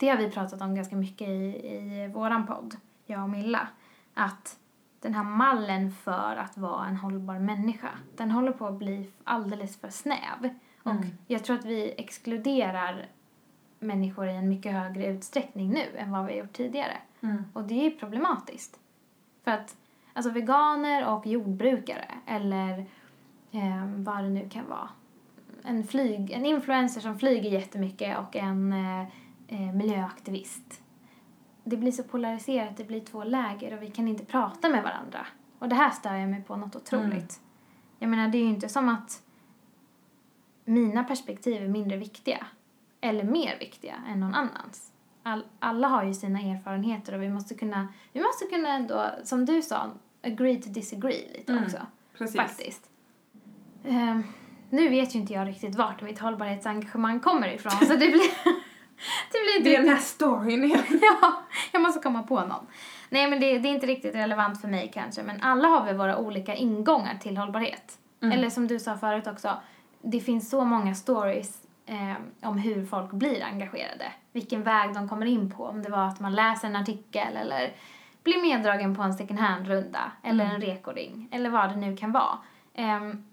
[0.00, 3.68] det har vi pratat om ganska mycket i, i våran podd, jag och Milla.
[4.14, 4.58] Att
[5.00, 9.80] den här mallen för att vara en hållbar människa, den håller på att bli alldeles
[9.80, 10.54] för snäv.
[10.82, 11.06] Och Mm.
[11.26, 13.06] jag tror att vi exkluderar
[13.78, 16.96] människor i en mycket högre utsträckning nu än vad vi har gjort tidigare.
[17.20, 17.44] Mm.
[17.52, 18.80] Och det är problematiskt.
[19.44, 19.76] För att
[20.12, 22.78] alltså veganer och jordbrukare eller
[23.50, 24.88] eh, vad det nu kan vara.
[25.62, 29.06] En, flyg, en influencer som flyger jättemycket och en eh,
[29.50, 30.82] eh, miljöaktivist.
[31.64, 35.26] Det blir så polariserat, det blir två läger och vi kan inte prata med varandra.
[35.58, 37.12] Och det här stör jag mig på något otroligt.
[37.12, 37.26] Mm.
[37.98, 39.22] Jag menar, det är ju inte som att
[40.64, 42.46] mina perspektiv är mindre viktiga
[43.00, 44.92] eller mer viktiga än någon annans.
[45.22, 49.44] All, alla har ju sina erfarenheter och vi måste kunna, vi måste kunna ändå, som
[49.44, 49.90] du sa,
[50.22, 51.78] agree to disagree lite Mm, också.
[52.18, 52.36] Precis.
[52.36, 52.90] Faktiskt.
[53.84, 54.22] Ehm,
[54.70, 58.30] nu vet ju inte jag riktigt vart mitt hållbarhetsengagemang kommer ifrån så det blir,
[59.32, 60.84] det blir inte Det är den här storyn igen.
[61.02, 62.66] ja, jag måste komma på någon.
[63.08, 65.92] Nej, men det, det är inte riktigt relevant för mig kanske, men alla har vi
[65.92, 67.98] våra olika ingångar till hållbarhet.
[68.22, 68.38] Mm.
[68.38, 69.56] Eller som du sa förut också,
[70.02, 74.12] det finns så många stories eh, om hur folk blir engagerade.
[74.32, 77.72] Vilken väg de kommer in på, om det var att man läser en artikel eller
[78.22, 80.54] blir meddragen på en second hand-runda eller Mm.
[80.56, 82.38] en rekoring eller vad det nu kan vara.
[82.74, 83.24] Ehm,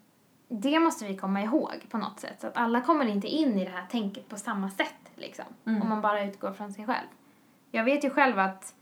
[0.49, 3.65] det måste vi komma ihåg på något sätt, så att alla kommer inte in i
[3.65, 5.81] det här tänket på samma sätt liksom, Mm.
[5.81, 7.07] om man bara utgår från sig själv.
[7.71, 8.73] Jag vet ju själv att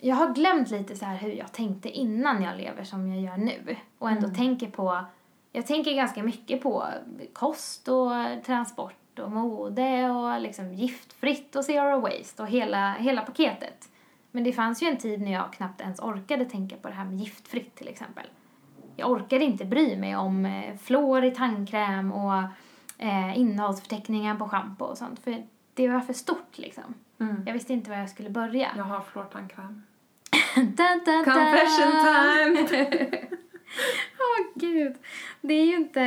[0.00, 3.36] jag har glömt lite så här hur jag tänkte innan jag lever som jag gör
[3.36, 3.76] nu.
[3.98, 4.34] Och ändå Mm.
[4.36, 5.04] tänker på,
[5.52, 6.84] jag tänker ganska mycket på
[7.32, 8.10] kost och
[8.46, 13.88] transport och mode och liksom giftfritt och zero waste och hela, hela paketet.
[14.30, 17.04] Men det fanns ju en tid när jag knappt ens orkade tänka på det här
[17.04, 18.26] med giftfritt till exempel.
[18.96, 22.42] Jag orkade inte bry mig om eh, fluor i tandkräm och
[23.02, 25.24] eh, innehållsförteckningar på schampo och sånt.
[25.24, 25.42] För
[25.74, 26.94] det var för stort liksom.
[27.20, 27.42] Mm.
[27.46, 28.68] Jag visste inte var jag skulle börja.
[28.76, 29.00] Jag har
[31.04, 31.24] dun.
[31.24, 32.88] Confession time!
[34.18, 34.96] Åh gud.
[35.40, 36.00] Det är ju inte,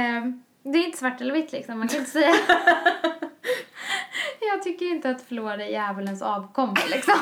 [0.63, 1.79] det är inte svart eller vitt liksom.
[1.79, 2.35] Man kan inte säga.
[4.41, 7.19] jag tycker inte att fluor är djävulens avkomma liksom.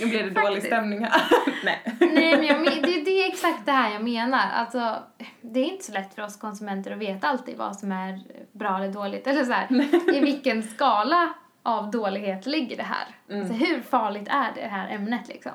[0.00, 1.22] Nu blir det dålig stämning här.
[1.64, 1.96] Nej.
[2.00, 4.50] Nej, men jag, det, det är exakt det här jag menar.
[4.52, 4.96] Alltså,
[5.40, 8.20] det är inte så lätt för oss konsumenter att veta alltid vad som är
[8.52, 9.26] bra eller dåligt.
[9.26, 9.66] Eller så här,
[10.14, 11.32] i vilken skala
[11.62, 13.06] av dålighet ligger det här?
[13.30, 13.48] Mm.
[13.48, 15.52] Så hur farligt är det här ämnet liksom?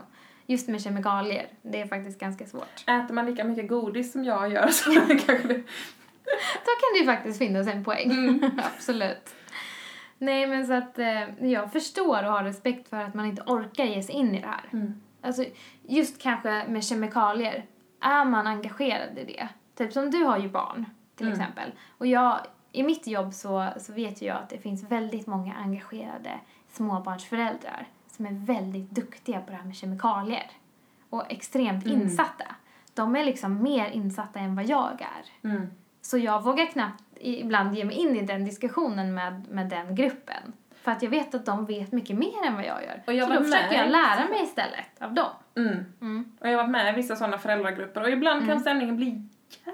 [0.47, 2.83] Just med kemikalier, det är faktiskt ganska svårt.
[2.87, 5.63] Äter man lika mycket godis som jag gör så kanske det...
[6.65, 8.11] Då kan det ju faktiskt finnas en poäng.
[8.11, 8.59] Mm.
[8.75, 9.35] Absolut.
[10.17, 13.83] Nej, men så att eh, jag förstår och har respekt för att man inte orkar
[13.85, 14.69] ge sig in i det här.
[14.73, 15.01] Mm.
[15.21, 15.45] Alltså,
[15.87, 17.65] just kanske med kemikalier,
[18.01, 19.47] är man engagerad i det?
[19.77, 21.39] Typ som du har ju barn, till Mm.
[21.39, 21.71] exempel.
[21.97, 22.39] Och jag,
[22.71, 26.39] i mitt jobb så, så vet jag att det finns väldigt många engagerade
[26.71, 30.51] småbarnsföräldrar som är väldigt duktiga på det här med kemikalier.
[31.09, 32.01] Och extremt Mm.
[32.01, 32.45] insatta.
[32.93, 35.49] De är liksom mer insatta än vad jag är.
[35.49, 35.67] Mm.
[36.01, 40.53] Så jag vågar knappt ibland ge mig in i den diskussionen med, med den gruppen.
[40.83, 43.03] För att jag vet att de vet mycket mer än vad jag gör.
[43.07, 45.29] Och jag så då försöker jag lära mig istället av dem.
[45.57, 45.85] Mm.
[46.01, 46.31] Mm.
[46.39, 49.21] Och jag har varit med i vissa sådana föräldragrupper och ibland kan stämningen bli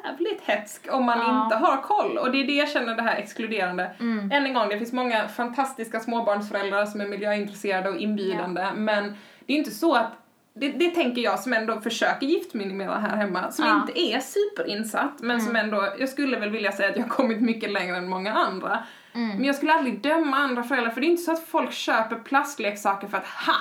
[0.04, 1.44] jävligt hetsk om man Ja.
[1.44, 2.18] inte har koll.
[2.18, 3.92] Och det är det jag känner det här exkluderande.
[4.00, 4.32] Mm.
[4.32, 9.54] Än en gång, det finns många fantastiska småbarnsföräldrar som är miljöintresserade och inbjudande men det
[9.54, 10.12] är inte så att
[10.54, 13.76] det, det tänker jag som ändå försöker giftminimera här hemma, som Ja.
[13.82, 17.42] inte är superinsatt men som ändå, jag skulle väl vilja säga att jag har kommit
[17.42, 18.84] mycket längre än många andra.
[19.14, 22.16] Men jag skulle aldrig döma andra föräldrar för det är inte så att folk köper
[22.16, 23.54] plastleksaker för att ha!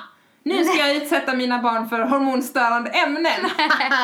[0.42, 3.32] Nu ska jag utsätta mina barn för hormonstörande ämnen!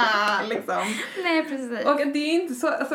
[0.48, 0.82] liksom.
[1.22, 1.86] Nej, precis.
[1.86, 2.94] Och det är inte så, alltså,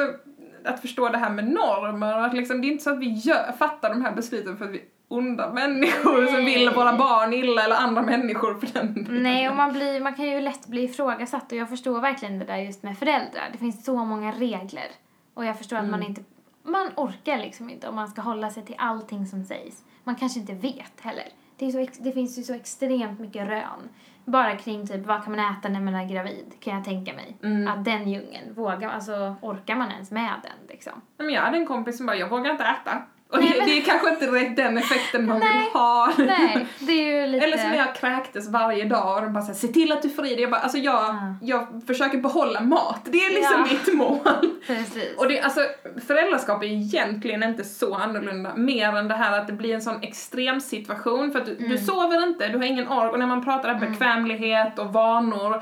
[0.65, 3.10] att förstå det här med normer och att liksom, det är inte så att vi
[3.13, 6.45] gör, fattar de här besluten för att vi onda människor som Nej.
[6.45, 9.08] vill våra barn illa eller andra människor för den.
[9.10, 12.45] Nej, och man, blir, man kan ju lätt bli ifrågasatt och jag förstår verkligen det
[12.45, 13.50] där just med föräldrar.
[13.52, 14.88] Det finns så många regler
[15.34, 16.21] och jag förstår att man inte,
[16.63, 19.84] man orkar liksom inte om man ska hålla sig till allting som sägs.
[20.04, 21.26] Man kanske inte vet heller.
[21.58, 23.89] Det, så, det finns ju så extremt mycket rön.
[24.26, 27.38] Bara kring typ vad kan man äta när man är gravid, kan jag tänka mig.
[27.69, 31.02] Att den djungeln, vågar, alltså orkar man ens med den liksom?
[31.17, 33.02] Men jag hade en kompis som bara, jag vågar inte äta.
[33.32, 35.60] Och Nej, det, men- det är kanske inte direkt den effekten man Nej.
[35.60, 36.13] vill ha.
[36.17, 37.46] Nej, det är ju lite...
[37.46, 40.10] Eller som när jag kräktes varje dag och de bara såhär, se till att du
[40.10, 40.41] får i dig.
[40.41, 41.36] Jag bara, alltså jag, Ja.
[41.41, 43.00] jag försöker behålla mat.
[43.06, 43.74] Det är liksom Ja.
[43.74, 44.20] mitt mål.
[44.67, 45.17] Precis.
[45.17, 45.62] Och det, alltså,
[46.08, 50.04] föräldraskap är egentligen inte så annorlunda, mer än det här att det blir en sån
[50.04, 51.70] extrem situation för att du, Mm.
[51.72, 55.62] du sover inte, du har ingen ork och när man pratar bekvämlighet och vanor,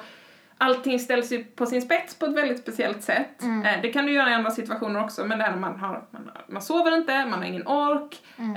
[0.61, 3.41] allting ställs ju på sin spets på ett väldigt speciellt sätt.
[3.43, 3.65] Mm.
[3.65, 6.29] Eh, det kan du göra i andra situationer också, men det här man, har, man,
[6.47, 8.55] man sover inte, man har ingen ork, Mm.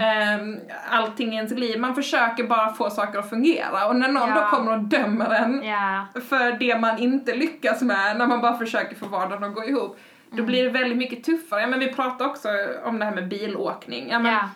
[0.59, 0.59] eh,
[0.91, 4.35] allting i ens liv, man försöker bara få saker att fungera och när någon Ja.
[4.41, 6.07] då kommer och dömer en Ja.
[6.29, 9.99] för det man inte lyckas med när man bara försöker få vardagen att gå ihop.
[10.31, 10.47] Då Mm.
[10.47, 11.61] blir det väldigt mycket tuffare.
[11.61, 12.49] Ja, men vi pratade också
[12.85, 14.09] om det här med bilåkning.
[14.11, 14.49] Ja, men Ja.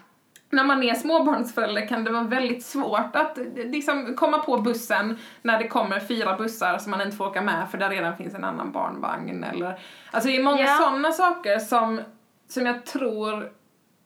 [0.56, 5.58] När man är småbarnsförälder kan det vara väldigt svårt att liksom, komma på bussen när
[5.58, 8.44] det kommer fyra bussar som man inte får åka med för där redan finns en
[8.44, 9.44] annan barnvagn.
[9.44, 9.78] Eller,
[10.10, 10.76] alltså det är många Ja.
[10.80, 12.00] sådana saker som,
[12.48, 13.50] som jag tror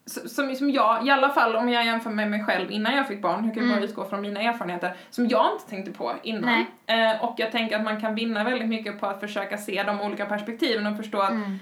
[0.05, 3.21] som, som jag, i alla fall om jag jämför med mig själv innan jag fick
[3.21, 6.65] barn, jag kan bara utgå från mina erfarenheter, som jag inte tänkte på innan.
[6.85, 10.01] Eh, och jag tänker att man kan vinna väldigt mycket på att försöka se de
[10.01, 11.59] olika perspektiven och förstå att Mm.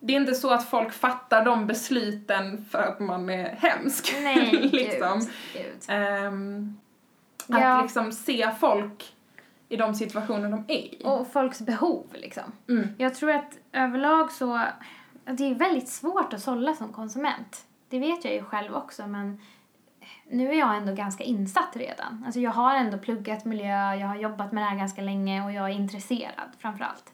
[0.00, 4.14] Det är inte så att folk fattar de besluten för att man är hemsk.
[4.22, 5.18] Nej, liksom.
[5.18, 5.28] gud.
[5.52, 5.82] gud.
[5.88, 6.78] Ehm,
[7.48, 7.76] Ja.
[7.76, 9.14] Att liksom se folk
[9.68, 11.02] i de situationer de är i.
[11.04, 12.52] Och folks behov liksom.
[12.68, 12.88] Mm.
[12.98, 14.60] Jag tror att överlag så,
[15.24, 17.66] det är väldigt svårt att sålla som konsument.
[17.88, 19.40] Det vet jag ju själv också men
[20.30, 22.22] nu är jag ändå ganska insatt redan.
[22.26, 25.52] Alltså jag har ändå pluggat miljö, jag har jobbat med det här ganska länge och
[25.52, 27.12] jag är intresserad framförallt.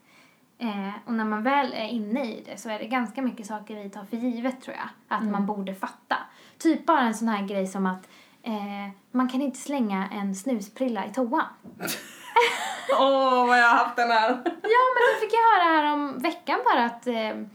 [0.65, 3.83] Eh, och när man väl är inne i det så är det ganska mycket saker
[3.83, 4.89] vi tar för givet tror jag.
[5.19, 6.17] Att man borde fatta.
[6.59, 8.09] Typ bara en sån här grej som att
[8.43, 11.45] eh, man kan inte slänga en snusprilla i toan.
[12.99, 14.29] Åh, vad jag har haft den här.
[14.45, 17.47] Ja, men det fick jag höra här om veckan bara att eh,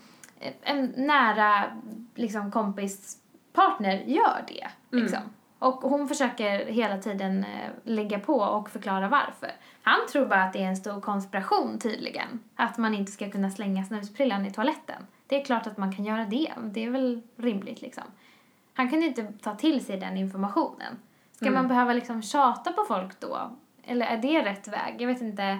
[0.61, 1.63] en nära
[2.15, 3.17] liksom, kompis
[3.53, 4.67] partner gör det.
[4.91, 5.19] Liksom.
[5.59, 9.51] Och hon försöker hela tiden eh, lägga på och förklara varför.
[9.81, 12.39] Han tror bara att det är en stor konspiration tydligen.
[12.55, 15.07] Att man inte ska kunna slänga snusprillan i toaletten.
[15.27, 16.53] Det är klart att man kan göra det.
[16.63, 18.03] Det är väl rimligt liksom.
[18.73, 20.97] Han kunde inte ta till sig den informationen.
[21.31, 23.51] Ska man behöva liksom tjata på folk då?
[23.83, 24.95] Eller är det rätt väg?
[24.99, 25.59] Jag vet inte.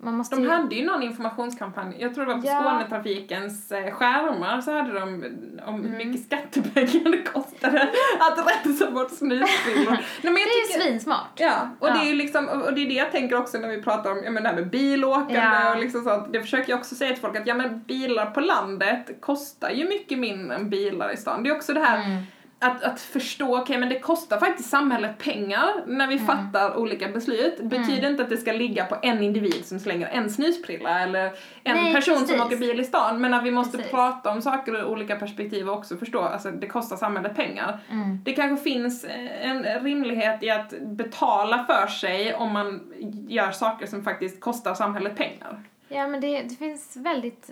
[0.00, 0.50] Man måste De ju...
[0.50, 2.62] hade ju någon informationskampanj, jag tror det var på Ja.
[2.62, 5.84] Skånetrafikens eh, skärmar så hade de om Mm.
[5.92, 7.88] hur mycket skattepengar det kostade
[8.20, 11.32] att rensa bort jag Det är ju tycker- svinsmart.
[11.36, 11.94] Ja, och Ja.
[11.94, 14.22] det är ju liksom, och det är det jag tänker också när vi pratar om
[14.24, 15.74] ja, men det här med bilåkande Ja.
[15.74, 16.32] och liksom sånt.
[16.32, 19.88] Det försöker jag också säga till folk att ja men bilar på landet kostar ju
[19.88, 21.42] mycket mindre än bilar i stan.
[21.42, 22.22] Det är också det här, Mm.
[22.60, 26.26] Att, att förstå, okej okay, men det kostar faktiskt samhället pengar när vi mm.
[26.26, 27.56] fattar olika beslut.
[27.56, 28.10] Det betyder mm.
[28.10, 31.24] inte att det ska ligga på en individ som slänger en snusprilla eller
[31.64, 32.30] en Nej, person precis.
[32.30, 33.20] som åker bil i stan.
[33.20, 33.92] Men att vi måste precis.
[33.92, 37.78] prata om saker ur olika perspektiv och också förstå, alltså det kostar samhället pengar.
[37.90, 38.20] Mm.
[38.24, 39.06] Det kanske finns
[39.42, 42.92] en rimlighet i att betala för sig om man
[43.28, 45.62] gör saker som faktiskt kostar samhället pengar.
[45.88, 47.50] Ja men det, det finns väldigt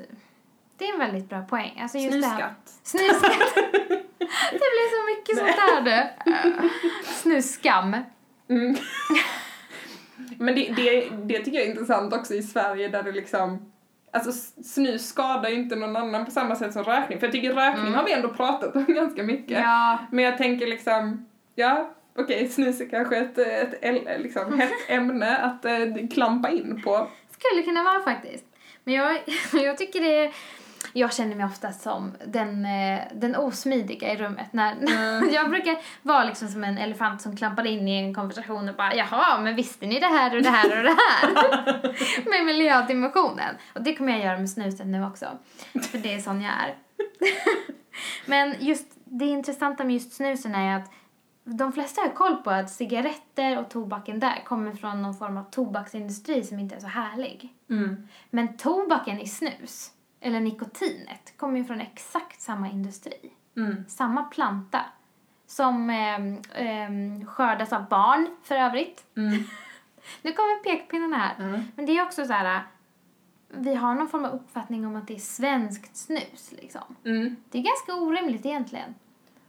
[0.78, 1.78] det är en väldigt bra poäng.
[1.82, 2.72] Alltså just Snusskatt.
[2.82, 3.54] Snusskatt.
[4.52, 6.32] det blir så mycket sånt där du.
[7.04, 7.96] Snusskam.
[8.48, 8.76] Mm.
[10.38, 13.72] Men det, det, det tycker jag är intressant också i Sverige där det liksom
[14.12, 17.18] Alltså snus skadar ju inte någon annan på samma sätt som rökning.
[17.18, 17.94] För jag tycker rökning mm.
[17.94, 19.58] har vi ändå pratat om ganska mycket.
[19.58, 19.98] Ja.
[20.10, 24.72] Men jag tänker liksom, ja okej okay, snus är kanske ett, ett, ett liksom, hett
[24.88, 27.08] ämne att uh, klampa in på.
[27.30, 28.44] Skulle kunna vara faktiskt.
[28.84, 29.18] Men jag,
[29.52, 30.32] jag tycker det är
[30.92, 34.52] jag känner mig ofta som den, eh, den osmidiga i rummet.
[34.52, 35.30] När, mm.
[35.32, 38.94] jag brukar vara liksom som en elefant som klampar in i en konversation och bara
[38.94, 42.30] jaha, men visste ni det här och det här och det här?
[42.30, 43.54] med miljödimensionen.
[43.74, 45.26] Och det kommer jag göra med snuset nu också.
[45.90, 46.74] För det är sån jag är.
[48.26, 50.92] men just det intressanta med just snusen är att
[51.44, 55.50] de flesta har koll på att cigaretter och tobaken där kommer från någon form av
[55.50, 57.54] tobaksindustri som inte är så härlig.
[57.70, 58.08] Mm.
[58.30, 59.90] Men tobaken i snus
[60.26, 63.32] eller nikotinet, kommer ju från exakt samma industri.
[63.56, 63.84] Mm.
[63.88, 64.80] Samma planta.
[65.46, 66.16] Som eh,
[66.66, 69.04] eh, skördas av barn, för övrigt.
[69.16, 69.32] Mm.
[70.22, 71.34] nu kommer pekpinnarna här.
[71.38, 71.64] Mm.
[71.76, 72.62] Men det är också så här...
[73.48, 76.96] Vi har någon form av uppfattning om att det är svenskt snus, liksom.
[77.04, 77.36] Mm.
[77.50, 78.94] Det är ganska orimligt egentligen.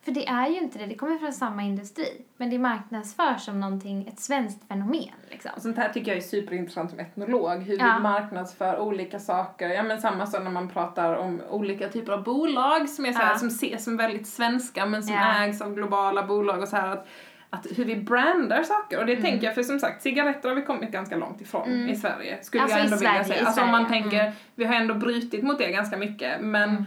[0.08, 2.26] För det är ju inte det, det kommer från samma industri.
[2.38, 5.14] Men det marknadsförs som någonting, ett svenskt fenomen.
[5.30, 5.51] Liksom.
[5.55, 7.93] Och sånt här tycker jag är superintressant som etnolog, hur ja.
[7.97, 9.70] vi marknadsför olika saker.
[9.70, 13.20] Ja men samma sak när man pratar om olika typer av bolag som är så
[13.20, 13.38] här, ja.
[13.38, 15.43] som ses som väldigt svenska men som ja.
[15.43, 17.08] ägs av globala bolag och så här att
[17.49, 19.24] att hur vi brandar saker och det mm.
[19.24, 21.89] tänker jag för som sagt cigaretter har vi kommit ganska långt ifrån mm.
[21.89, 23.45] i Sverige skulle alltså jag ändå vilja säga.
[23.45, 24.34] Alltså om man tänker, mm.
[24.55, 26.86] vi har ändå brutit mot det ganska mycket men mm.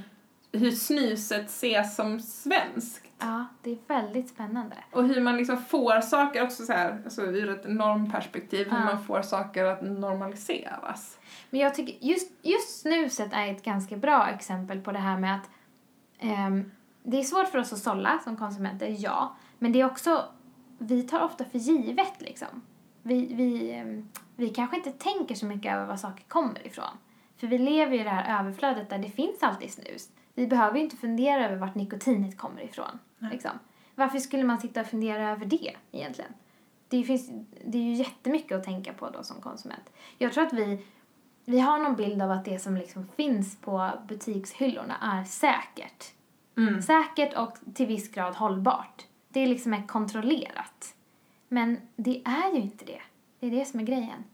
[0.52, 4.76] Hur snuset ses som svenskt Ja, det är väldigt spännande.
[4.90, 8.84] Och hur man liksom får saker också så här, alltså ur ett normperspektiv, hur ja.
[8.84, 11.18] man får saker att normaliseras.
[11.50, 15.34] Men jag tycker just, just snuset är ett ganska bra exempel på det här med
[15.34, 15.50] att
[16.22, 16.72] um,
[17.02, 19.36] det är svårt för oss att sålla som konsumenter, ja.
[19.58, 20.24] Men det är också,
[20.78, 22.62] vi tar ofta för givet liksom.
[23.02, 26.98] Vi, vi, um, vi kanske inte tänker så mycket över var saker kommer ifrån.
[27.36, 30.08] För vi lever i det här överflödet där det finns alltid snus.
[30.34, 32.98] Vi behöver ju inte fundera över vart nikotinet kommer ifrån.
[33.18, 33.50] Liksom.
[33.94, 36.32] Varför skulle man sitta och fundera över det egentligen?
[36.88, 37.30] Det, finns,
[37.64, 39.92] det är ju jättemycket att tänka på då som konsument.
[40.18, 40.86] Jag tror att vi,
[41.44, 46.12] vi har någon bild av att det som liksom finns på butikshyllorna är säkert.
[46.56, 46.82] Mm.
[46.82, 49.06] Säkert och till viss grad hållbart.
[49.28, 50.94] Det liksom är kontrollerat.
[51.48, 53.00] Men det är ju inte det.
[53.40, 54.24] Det är det som är grejen.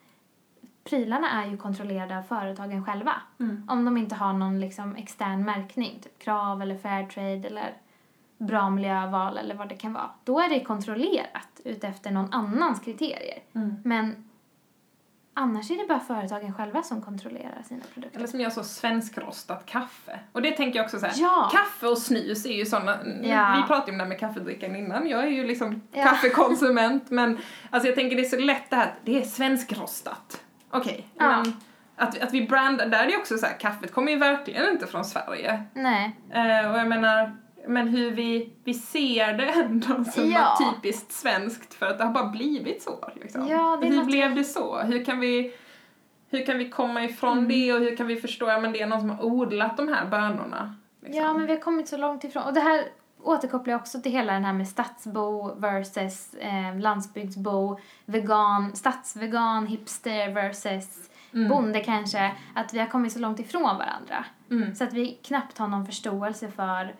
[0.88, 3.12] Prylarna är ju kontrollerade av företagen själva.
[3.40, 3.66] Mm.
[3.68, 7.74] Om de inte har någon liksom extern märkning, typ krav eller fairtrade eller
[8.38, 10.10] bra miljöval eller vad det kan vara.
[10.24, 13.38] Då är det kontrollerat utefter någon annans kriterier.
[13.54, 13.76] Mm.
[13.84, 14.24] Men
[15.34, 18.18] annars är det bara företagen själva som kontrollerar sina produkter.
[18.18, 20.20] Eller som gör så svenskrostat kaffe.
[20.32, 21.50] Och det tänker jag också så här, ja.
[21.52, 23.56] kaffe och snus är ju såna, ja.
[23.56, 26.02] vi pratade ju om det här med kaffedrickan innan, jag är ju liksom ja.
[26.02, 27.38] kaffekonsument men
[27.70, 30.42] alltså jag tänker det är så lätt det här, det är svenskrostat.
[30.76, 31.42] Okej, okay, ja.
[31.42, 31.52] men
[31.96, 34.86] att, att vi brandar, där är det också så här, kaffet kommer ju verkligen inte
[34.86, 35.62] från Sverige.
[35.74, 36.16] Nej.
[36.34, 37.36] Uh, och jag menar,
[37.68, 40.58] men hur vi, vi ser det ändå som ja.
[40.58, 43.10] typiskt svenskt för att det har bara blivit så.
[43.14, 43.48] Liksom.
[43.48, 44.78] Ja, hur blev det så?
[44.78, 45.54] Hur kan vi,
[46.30, 47.48] hur kan vi komma ifrån mm.
[47.48, 49.88] det och hur kan vi förstå att ja, det är någon som har odlat de
[49.88, 50.74] här bönorna?
[51.02, 51.22] Liksom.
[51.22, 52.42] Ja, men vi har kommit så långt ifrån.
[52.42, 52.84] Och det här
[53.26, 60.32] återkopplar jag också till hela den här med stadsbo versus eh, landsbygdsbo, vegan, stadsvegan, hipster
[60.34, 61.48] versus mm.
[61.48, 62.32] bonde kanske.
[62.54, 64.24] Att vi har kommit så långt ifrån varandra.
[64.50, 64.74] Mm.
[64.74, 66.94] Så att vi knappt har någon förståelse för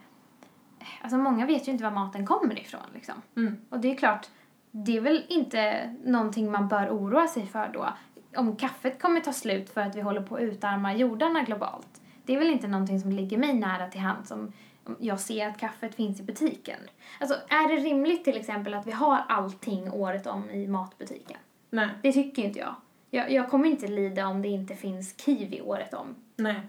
[1.02, 3.14] alltså många vet ju inte var maten kommer ifrån liksom.
[3.36, 3.56] Mm.
[3.70, 4.26] Och det är klart,
[4.70, 7.88] det är väl inte någonting man bör oroa sig för då.
[8.36, 12.00] Om kaffet kommer ta slut för att vi håller på att utarma jordarna globalt.
[12.24, 14.52] Det är väl inte någonting som ligger mig nära till hands om
[15.01, 16.80] jag ser att kaffet finns i butiken.
[17.20, 21.37] Alltså, är det rimligt till exempel att vi har allting året om i matbutiken?
[21.70, 21.89] Nej.
[22.03, 22.74] Det tycker inte jag.
[23.11, 26.14] Jag, jag kommer inte lida om det inte finns kiwi året om.
[26.37, 26.61] Nej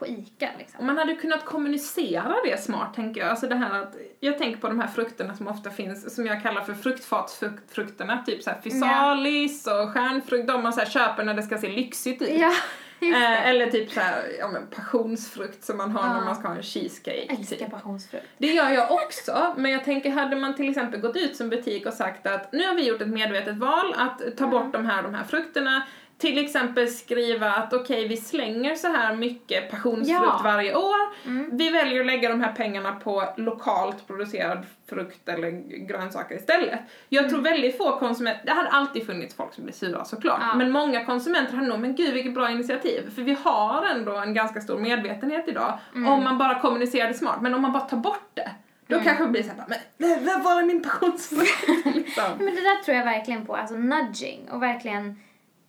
[0.00, 0.50] på ICA.
[0.58, 0.86] Liksom.
[0.86, 3.30] man hade kunnat kommunicera det smart, tänker jag.
[3.30, 6.42] Alltså det här att, jag tänker på de här frukterna som ofta finns, som jag
[6.42, 9.82] kallar för fruktfatsfrukterna, typ såhär fysalis ja.
[9.82, 12.30] och stjärnfrukt, de man så köper när det ska se lyxigt ut.
[12.38, 12.52] Ja.
[13.14, 16.12] Eh, eller typ så här, ja men passionsfrukt som man har Ja.
[16.14, 17.24] när man ska ha en cheesecake.
[17.28, 17.70] Jag älskar Typ.
[17.70, 18.26] passionsfrukt.
[18.38, 21.86] Det gör jag också, men jag tänker hade man till exempel gått ut som butik
[21.86, 24.50] och sagt att nu har vi gjort ett medvetet val att ta Mm.
[24.50, 25.82] bort de här, de här frukterna.
[26.20, 30.40] Till exempel skriva att okej, vi slänger så här mycket passionsfrukt Ja.
[30.44, 30.96] varje år.
[31.26, 31.56] Mm.
[31.56, 35.50] Vi väljer att lägga de här pengarna på lokalt producerad frukt eller
[35.86, 36.80] grönsaker istället.
[37.08, 37.30] Jag Mm.
[37.30, 40.54] tror väldigt få konsumenter, det hade alltid funnits folk som blir sura såklart, Ja.
[40.54, 43.10] men många konsumenter har nog, men gud vilket bra initiativ.
[43.14, 46.12] För vi har ändå en ganska stor medvetenhet idag Mm.
[46.12, 47.38] om man bara kommunicerar det smart.
[47.42, 48.50] Men om man bara tar bort det,
[48.86, 49.04] då Mm.
[49.04, 49.64] kanske det blir såhär,
[49.98, 51.84] men var är min passionsfrukt?
[51.96, 52.24] liksom.
[52.38, 55.20] Men det där tror jag verkligen på, alltså nudging och verkligen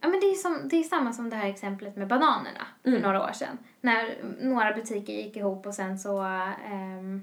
[0.02, 2.90] Ja men det är, som, det är samma som det här exemplet med bananerna för
[2.90, 3.02] Mm.
[3.02, 3.58] några år sedan.
[3.82, 7.22] När några butiker gick ihop och sen så ehm,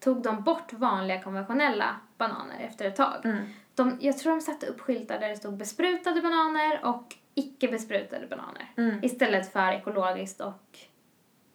[0.00, 3.24] tog de bort vanliga konventionella bananer efter ett tag.
[3.24, 3.44] Mm.
[3.74, 8.26] De, jag tror de satte upp skyltar där det stod besprutade bananer och icke besprutade
[8.26, 8.72] bananer.
[8.76, 9.04] Mm.
[9.04, 10.78] Istället för ekologiskt och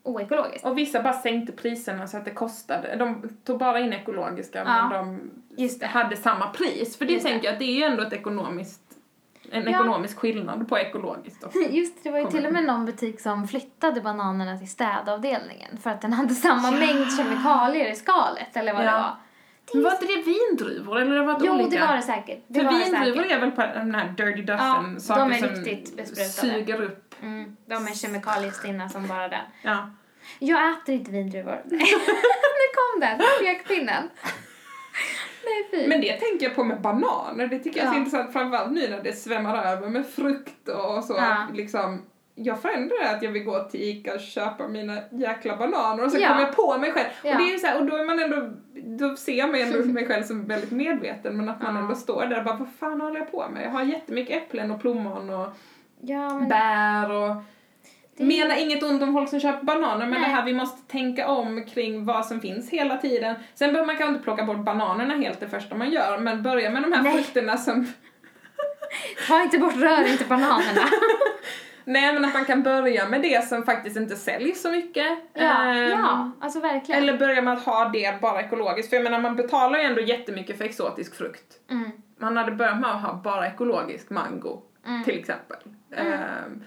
[0.04, 0.66] oekologiskt.
[0.66, 2.96] Och vissa bara sänkte priserna så att det kostade.
[2.96, 5.32] De tog bara in ekologiska men Ja, de
[5.64, 5.88] just det.
[5.88, 6.98] hade samma pris.
[6.98, 7.32] För det Just det.
[7.32, 8.93] tänker jag att det är ju ändå ett ekonomiskt,
[9.54, 9.70] en Ja.
[9.70, 13.20] ekonomisk skillnad på ekologiskt och Just det, det var ju till och med någon butik
[13.22, 18.74] som flyttade bananerna till städavdelningen för att den hade samma mängd kemikalier i skalet eller
[18.74, 18.92] vad Ja.
[18.92, 19.18] det var.
[19.74, 21.70] Men var inte det vindruvor eller det var det Jo, olika?
[21.80, 22.44] det var det säkert.
[22.48, 25.32] Det För var det vindruvor är väl på den här Dirty Dozen, Ja, saker de
[25.32, 26.16] är som
[26.52, 27.16] suger upp.
[27.22, 29.40] Mm, de är kemikaliestinna som bara den.
[29.62, 29.90] Ja.
[30.40, 31.62] Jag äter inte vindruvor.
[31.66, 31.78] nu
[32.78, 34.10] kom den, pekpinnen.
[35.72, 35.88] Nej, fy.
[35.88, 38.00] Men det tänker jag på med bananer, det tycker jag är så Ja.
[38.00, 41.14] intressant framförallt nu när det svämmar över med frukt och så.
[41.18, 41.48] Ja.
[41.54, 42.02] Liksom,
[42.36, 46.18] jag förändrar att jag vill gå till Ica och köpa mina jäkla bananer och så
[46.20, 46.28] Ja.
[46.28, 47.08] kommer jag på mig själv.
[47.24, 47.32] Ja.
[47.32, 48.50] Och det är så här, och då är man ändå,
[49.06, 51.82] då ser jag mig ändå mig själv som väldigt medveten men att man Ja.
[51.82, 53.64] ändå står där och bara vad fan håller jag på med?
[53.66, 55.48] Jag har jättemycket äpplen och plommon och
[56.02, 57.36] ja, men bär och
[58.18, 60.30] Det- Menar inget ont om folk som köper bananer men Nej.
[60.30, 63.36] det här vi måste tänka om kring vad som finns hela tiden.
[63.56, 66.70] Sen behöver man kanske inte plocka bort bananerna helt det första man gör men börja
[66.70, 67.14] med de här Nej.
[67.14, 67.88] frukterna som
[69.28, 70.82] ta inte bort, rör inte bananerna.
[71.86, 75.08] Nej men att man kan börja med det som faktiskt inte säljs så mycket.
[75.34, 75.42] ja,
[75.74, 77.04] Ehm, ja, alltså verkligen.
[77.04, 78.90] Eller börja med att ha det bara ekologiskt.
[78.90, 81.54] För jag menar man betalar ju ändå jättemycket för exotisk frukt.
[81.72, 81.92] Mm.
[82.20, 85.04] Man hade börjat med att ha bara ekologisk mango Mm.
[85.04, 85.58] till exempel.
[85.96, 86.64] Ehm,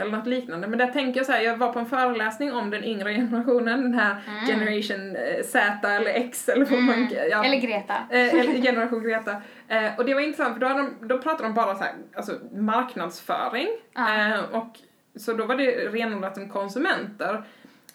[0.00, 0.66] eller något liknande.
[0.68, 3.82] Men där tänker jag så här, jag var på en föreläsning om den yngre generationen,
[3.82, 4.46] den här Mm.
[4.46, 7.08] generation eh, Z eller X eller vad man Mm.
[7.30, 7.44] ja.
[7.44, 7.94] Eller Greta.
[8.10, 9.30] Eh, eller generation Greta.
[9.68, 11.92] Eh, och det var intressant för då, hade de, då pratade de bara så här,
[12.16, 13.68] alltså marknadsföring.
[13.96, 14.78] Eh, och,
[15.16, 17.44] så då var det renodlat som konsumenter.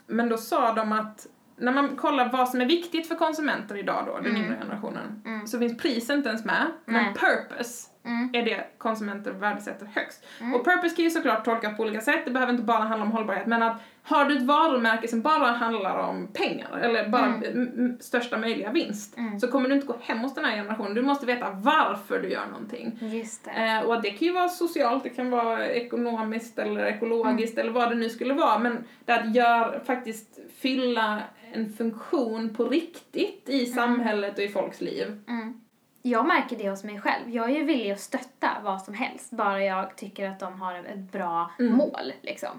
[0.08, 1.28] Men då sa de att
[1.58, 4.42] när man kollar vad som är viktigt för konsumenter idag då, den Mm.
[4.44, 5.48] yngre generationen, Mm.
[5.48, 6.66] så finns priset inte ens med.
[6.86, 8.30] Men purpose Mm.
[8.34, 10.26] är det konsumenter värdesätter högst.
[10.42, 10.54] Mm.
[10.54, 13.12] Och purpose kan ju såklart tolkas på olika sätt, det behöver inte bara handla om
[13.12, 17.98] hållbarhet, men att har du ett varumärke som bara handlar om pengar, eller bara Mm.
[18.00, 19.40] största möjliga vinst, Mm.
[19.40, 20.94] så kommer du inte gå hem hos den här generationen.
[20.94, 23.00] Du måste veta varför du gör någonting.
[23.02, 23.52] Just det.
[23.52, 27.90] Eh, och det kan ju vara socialt, det kan vara ekonomiskt eller ekologiskt eller vad
[27.90, 31.20] det nu skulle vara, men det att gör, faktiskt fylla
[31.54, 35.22] en funktion på riktigt i samhället och i folks liv.
[35.28, 35.62] Mm.
[36.08, 37.30] Jag märker det hos mig själv.
[37.30, 40.74] Jag är ju villig att stötta vad som helst, bara jag tycker att de har
[40.76, 41.74] ett bra Mm.
[41.78, 42.14] mål.
[42.22, 42.50] Liksom.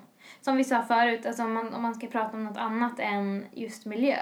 [0.41, 3.45] Som vi sa förut, alltså om, man, om man ska prata om något annat än
[3.53, 4.17] just miljö.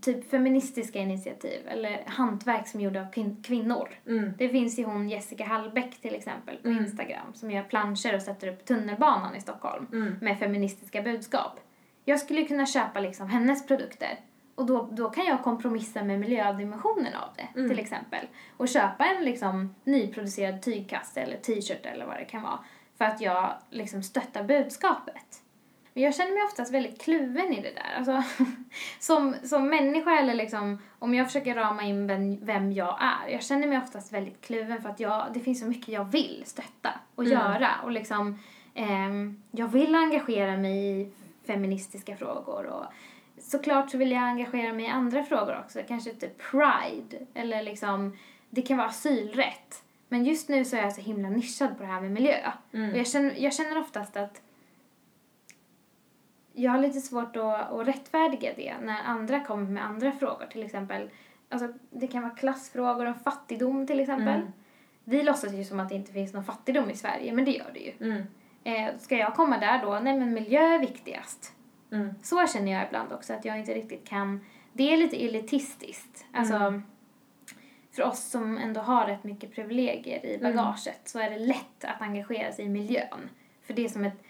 [0.00, 3.88] Typ feministiska initiativ eller hantverk som är gjorda av kvin- kvinnor.
[4.06, 4.32] Mm.
[4.38, 6.84] Det finns ju hon Jessica Hallbäck till exempel på Mm.
[6.84, 10.18] Instagram som gör planscher och sätter upp tunnelbanan i Stockholm Mm.
[10.20, 11.60] med feministiska budskap.
[12.04, 14.18] Jag skulle kunna köpa liksom hennes produkter
[14.56, 17.70] och då, då kan jag kompromissa med miljödimensionen av det Mm.
[17.70, 18.26] till exempel.
[18.56, 22.58] Och köpa en liksom nyproducerad tygkasse eller t-shirt eller vad det kan vara
[22.98, 25.42] för att jag liksom stöttar budskapet.
[25.92, 27.96] Men jag känner mig oftast väldigt kluven i det där.
[27.98, 28.22] Alltså,
[29.00, 33.32] som, som människa eller liksom, om jag försöker rama in vem, vem jag är.
[33.32, 36.42] Jag känner mig oftast väldigt kluven för att jag, det finns så mycket jag vill
[36.46, 37.32] stötta och Mm.
[37.38, 37.70] göra.
[37.84, 38.38] Och liksom,
[38.74, 41.12] ehm, jag vill engagera mig i
[41.46, 42.84] feministiska frågor och
[43.46, 45.80] såklart så vill jag engagera mig i andra frågor också.
[45.88, 48.16] Kanske typ pride eller liksom,
[48.50, 49.82] det kan vara asylrätt.
[50.08, 52.52] Men just nu så är jag så himla nischad på det här med miljö.
[52.72, 52.90] Mm.
[52.90, 54.42] Och jag känner, jag känner oftast att
[56.52, 60.46] jag har lite svårt att, att rättfärdiga det när andra kommer med andra frågor.
[60.46, 61.10] Till exempel,
[61.48, 64.40] alltså, det kan vara klassfrågor om fattigdom till exempel.
[64.40, 64.52] Mm.
[65.04, 67.70] Vi låtsas ju som att det inte finns någon fattigdom i Sverige, men det gör
[67.74, 67.92] det ju.
[68.00, 68.22] Mm.
[68.64, 70.00] Eh, ska jag komma där då?
[70.02, 71.55] Nej, men miljö är viktigast.
[71.92, 72.14] Mm.
[72.22, 74.40] Så känner jag ibland också, att jag inte riktigt kan...
[74.72, 76.24] Det är lite elitistiskt.
[76.32, 76.82] Alltså, Mm.
[77.92, 80.56] för oss som ändå har rätt mycket privilegier i Mm.
[80.56, 83.30] bagaget så är det lätt att engagera sig i miljön.
[83.62, 84.22] För det är som ett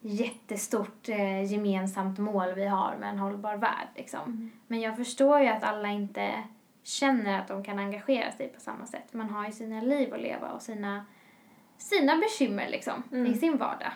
[0.00, 3.88] jättestort eh, gemensamt mål vi har med en hållbar värld.
[3.96, 4.50] Liksom.
[4.66, 6.42] Men jag förstår ju att alla inte
[6.82, 9.12] känner att de kan engagera sig på samma sätt.
[9.12, 11.04] Man har ju sina liv att leva och sina,
[11.78, 13.92] sina bekymmer liksom, i sin vardag.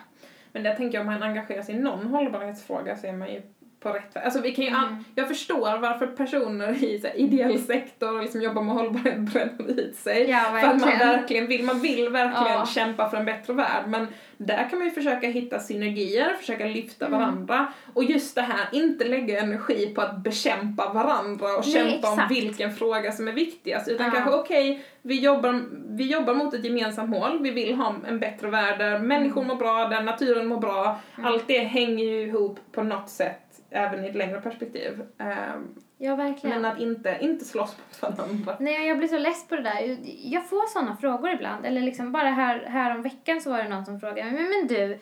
[0.51, 3.41] Men där tänker jag om man engagerar sig i någon hållbarhetsfråga så är man ju
[3.81, 4.23] på rätt väg.
[4.23, 5.03] Alltså vi kan ju Mm.
[5.15, 9.79] jag förstår varför personer i så här, ideell sektor och liksom jobbar med hållbarhet bränner
[9.79, 10.29] ut sig.
[10.29, 11.47] Ja, För att man verkligen.
[11.47, 12.65] vill, man vill verkligen Ja.
[12.65, 13.83] kämpa för en bättre värld.
[13.87, 14.07] Men
[14.37, 17.19] där kan man ju försöka hitta synergier, försöka lyfta Mm.
[17.19, 17.67] varandra.
[17.93, 22.13] Och just det här, inte lägga energi på att bekämpa varandra och Nej, kämpa om
[22.13, 22.31] exakt.
[22.31, 23.87] vilken fråga som är viktigast.
[23.87, 24.11] Utan Ja.
[24.11, 27.39] kanske, okej, vi, jobbar, vi jobbar mot ett gemensamt mål.
[27.41, 30.99] Vi vill ha en bättre värld där människor mår bra, där naturen mår bra.
[31.17, 31.27] Mm.
[31.33, 35.01] Allt det hänger ju ihop på något sätt, även i ett längre perspektiv.
[35.17, 36.61] Ehm, Ja, verkligen.
[36.61, 38.55] men att inte, inte slåss mot varandra.
[38.59, 39.97] Nej, jag blir så less på det där.
[40.31, 41.65] Jag får såna frågor ibland.
[41.65, 44.67] Eller liksom bara här, här om veckan så var det någon som frågade men, men
[44.67, 44.99] du,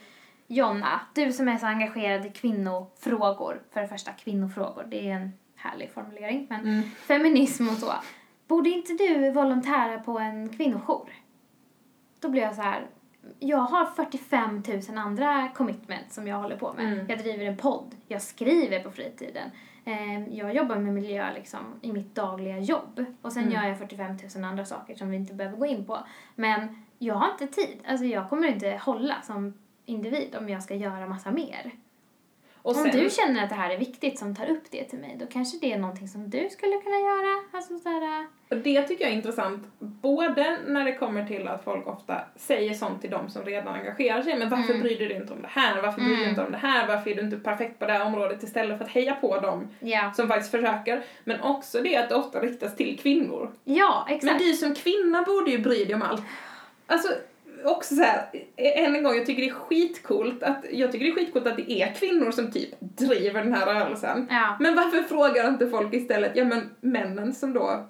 [0.48, 3.62] Jonna, du som är så engagerad i kvinnofrågor.
[3.74, 6.48] För det första, kvinnofrågor, det är en härlig formulering.
[6.50, 6.82] Men Mm.
[6.84, 7.92] feminism och så.
[8.48, 11.10] Borde inte du volontära på en kvinnojour?
[12.20, 12.88] Då blir jag så här.
[13.40, 16.94] Jag har 45 000 andra commitments som jag håller på med.
[16.94, 17.06] Mm.
[17.10, 19.50] Jag driver en podd, jag skriver på fritiden.
[19.86, 23.06] Eh, Jag jobbar med miljö liksom i mitt dagliga jobb.
[23.22, 23.54] Och sen Mm.
[23.56, 25.98] gör jag 45 000 andra saker som vi inte behöver gå in på.
[26.36, 27.80] Men jag har inte tid.
[27.88, 29.54] Alltså jag kommer inte hålla som
[29.86, 31.72] individ om jag ska göra massa mer.
[32.62, 35.00] Och Om sen, du känner att det här är viktigt som tar upp det till
[35.00, 37.44] mig, då kanske det är någonting som du skulle kunna göra.
[37.52, 41.88] Alltså sådär, Och det tycker jag är intressant, både när det kommer till att folk
[41.88, 44.82] ofta säger sånt till dem som redan engagerar sig, men varför Mm.
[44.82, 45.82] bryr du dig inte om det här?
[45.82, 46.30] Varför bryr du dig Mm.
[46.30, 46.88] inte om det här?
[46.88, 48.44] Varför är du inte perfekt på det här området?
[48.44, 50.12] Istället för att heja på dem ja.
[50.16, 51.04] som faktiskt försöker.
[51.24, 53.52] Men också det att det ofta riktas till kvinnor.
[53.64, 54.40] Ja, Men exakt.
[54.40, 56.22] du som kvinna borde ju bry dig om allt.
[56.88, 57.10] Alltså,
[57.66, 61.12] också så här, än en gång, jag tycker det är skitcoolt att, jag tycker det
[61.12, 64.28] är skitcoolt att det är kvinnor som typ driver den här rörelsen.
[64.30, 64.58] Ja.
[64.60, 67.90] Men varför frågar inte folk istället, ja men männen som då,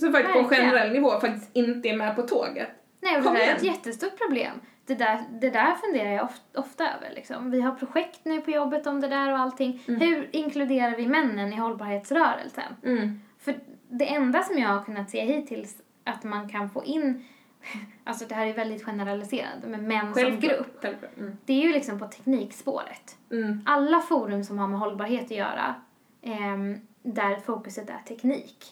[0.00, 2.68] som faktiskt på generell nivå faktiskt inte är med på tåget.
[3.00, 4.60] Nej, och det Kom där är ett jättestort problem.
[4.86, 7.14] Det där, det där funderar jag ofta, ofta över.
[7.14, 7.50] Liksom.
[7.50, 9.82] Vi har projekt nu på jobbet om det där och allting.
[9.88, 10.00] Mm.
[10.00, 12.76] Hur inkluderar vi männen i hållbarhetsrörelsen?
[12.84, 13.20] Mm.
[13.38, 13.54] För
[13.88, 17.24] det enda som jag har kunnat se hittills att man kan få in,
[18.04, 20.66] alltså det här är väldigt generaliserande, men män som grupp.
[20.82, 21.16] Självklart.
[21.18, 21.36] Mm.
[21.44, 23.16] Det är ju liksom på teknikspåret.
[23.30, 23.62] Mm.
[23.66, 25.74] Alla forum som har med hållbarhet att göra,
[26.22, 28.64] ehm, där fokuset är teknik.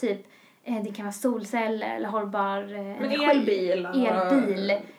[0.00, 0.26] Typ,
[0.64, 3.86] eh, det kan vara solceller eller hållbar eh, Men och- Elbil,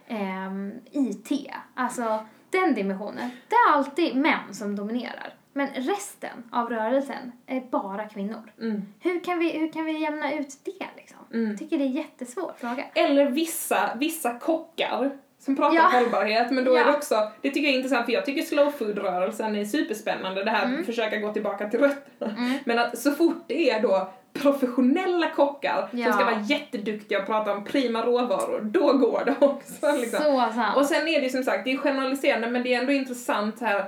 [0.08, 1.32] ehm, IT.
[1.74, 3.30] Alltså den dimensionen.
[3.48, 5.34] Det är alltid män som dominerar.
[5.54, 8.52] Men resten av rörelsen är bara kvinnor.
[8.62, 8.82] Mm.
[9.00, 11.18] Hur kan vi, hur kan vi jämna ut det liksom?
[11.34, 11.50] Mm.
[11.50, 12.84] Jag tycker det är en jättesvår fråga.
[12.96, 15.90] Eller vissa, vissa kockar som pratar Ja.
[16.00, 16.86] hållbarhet, men då är Ja.
[16.86, 20.52] det också, det tycker jag är intressant för jag tycker slow food-rörelsen är superspännande, det
[20.52, 22.32] här att försöka gå tillbaka till rötterna.
[22.38, 22.54] Mm.
[22.66, 26.06] Men att så fort det är då professionella kockar Ja.
[26.06, 29.92] som ska vara jätteduktiga och prata om prima råvaror, då går det också.
[30.02, 30.20] Liksom.
[30.24, 30.78] Så sant.
[30.78, 33.60] Och sen är det ju som sagt, det är generaliserande men det är ändå intressant
[33.62, 33.86] här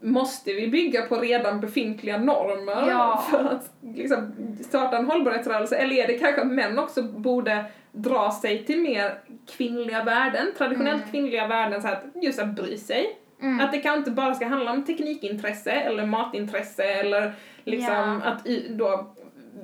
[0.00, 3.24] Måste vi bygga på redan befintliga normer Ja.
[3.30, 4.32] för att liksom,
[4.64, 5.76] starta en hållbarhetsrörelse?
[5.76, 9.18] Eller är det kanske att män också borde dra sig till mer
[9.56, 13.16] kvinnliga värden, traditionellt kvinnliga värden, så att just att bry sig.
[13.42, 13.60] Mm.
[13.60, 17.32] Att det kan inte bara ska handla om teknikintresse eller matintresse eller
[17.64, 18.30] liksom Ja.
[18.30, 19.06] att då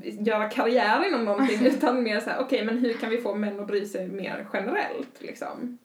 [0.03, 3.61] göra karriär inom någonting utan mer så här: okej men hur kan vi få män
[3.61, 5.78] att bry sig mer generellt liksom?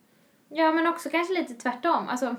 [0.50, 2.08] Ja, men också kanske lite tvärtom.
[2.10, 2.36] Alltså,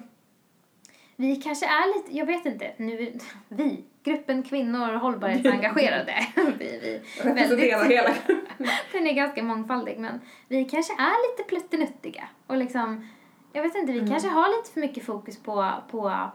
[1.21, 3.13] vi kanske är lite, jag vet inte, nu,
[3.49, 6.15] vi, gruppen kvinnor hållbarhetsengagerade,
[6.59, 8.11] vi, vi, Representera hela
[8.93, 13.09] den är ganska mångfaldig, men vi kanske är lite pluttenuttiga och liksom,
[13.53, 14.11] jag vet inte, vi Mm.
[14.11, 16.31] kanske har lite för mycket fokus på, på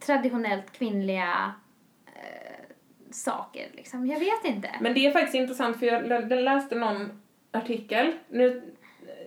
[0.00, 1.52] traditionellt kvinnliga
[2.06, 2.64] eh,
[3.10, 4.70] saker liksom, jag vet inte.
[4.80, 8.72] Men det är faktiskt intressant för jag lä- jag läste någon artikel, nu,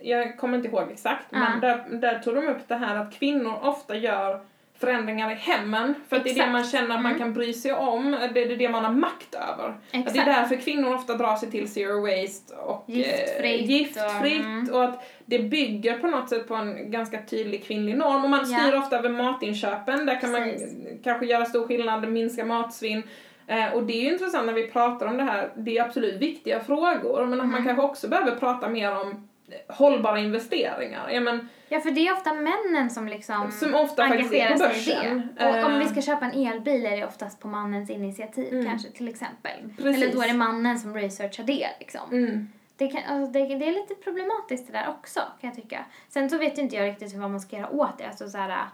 [0.02, 1.68] jag kommer inte ihåg exakt, men Ja.
[1.68, 4.46] där, där tog de upp det här att kvinnor ofta gör
[4.80, 7.18] förändringar i hemmen för att det är det man känner att man Mm.
[7.18, 9.68] kan bry sig om, det är det man har makt över.
[10.06, 14.40] Att det är därför kvinnor ofta drar sig till zero waste och Giftfritt eh, giftfritt
[14.40, 14.68] och- mm.
[14.74, 18.46] och att det bygger på något sätt på en ganska tydlig kvinnlig norm och man
[18.46, 20.72] styr ofta över matinköpen, där kan Precis.
[20.84, 23.02] man kanske göra stor skillnad, minska matsvinn
[23.48, 26.14] Eh, och det är ju intressant när vi pratar om det här, det är absolut
[26.22, 27.64] viktiga frågor, men att man Mm.
[27.64, 29.28] kanske också behöver prata mer om
[29.68, 31.10] hållbara investeringar.
[31.10, 35.22] Ja, men, Ja, för det är ofta männen som liksom Som ofta engagerar sig i
[35.38, 35.46] det.
[35.46, 35.78] Och om Eh.
[35.78, 38.66] vi ska köpa en elbil är det oftast på mannens initiativ Mm.
[38.66, 39.52] kanske, till exempel.
[39.76, 40.02] Precis.
[40.02, 42.00] Eller då är det mannen som researchar det liksom.
[42.12, 42.48] mm.
[42.76, 45.84] Det, kan, alltså, det, det är lite problematiskt det där också, kan jag tycka.
[46.08, 48.04] Sen så vet ju inte jag riktigt vad man ska göra åt det.
[48.06, 48.64] Alltså så här,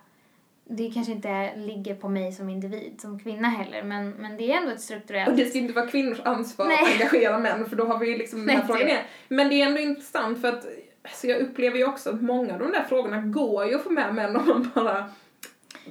[0.77, 4.57] det kanske inte ligger på mig som individ, som kvinna heller, men, men det är
[4.57, 5.31] ändå ett strukturellt...
[5.31, 6.79] Och det ska inte vara kvinnors ansvar Nej.
[6.83, 9.03] att engagera män för då har vi ju liksom den här frågan det- igen.
[9.29, 10.67] Men det är ändå intressant för att
[11.15, 13.91] så jag upplever ju också att många av de där frågorna går ju att få
[13.91, 15.05] med män om man bara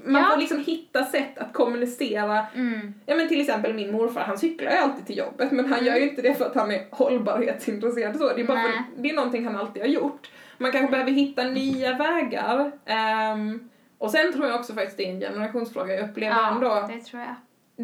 [0.06, 0.30] man Ja.
[0.30, 2.46] får liksom hitta sätt att kommunicera.
[2.56, 2.94] Mm.
[3.06, 5.86] Ja men till exempel min morfar, han cyklar ju alltid till jobbet men han Mm.
[5.86, 8.34] gör ju inte det för att han är hållbarhetsintresserad så.
[8.34, 10.30] Det är bara för det är någonting han alltid har gjort.
[10.58, 12.72] Man kanske behöver hitta nya vägar.
[12.86, 13.70] Ehm,
[14.02, 15.94] och sen tror jag också faktiskt det är en generationsfråga.
[15.94, 17.36] Jag upplever Ja, ändå det tror jag.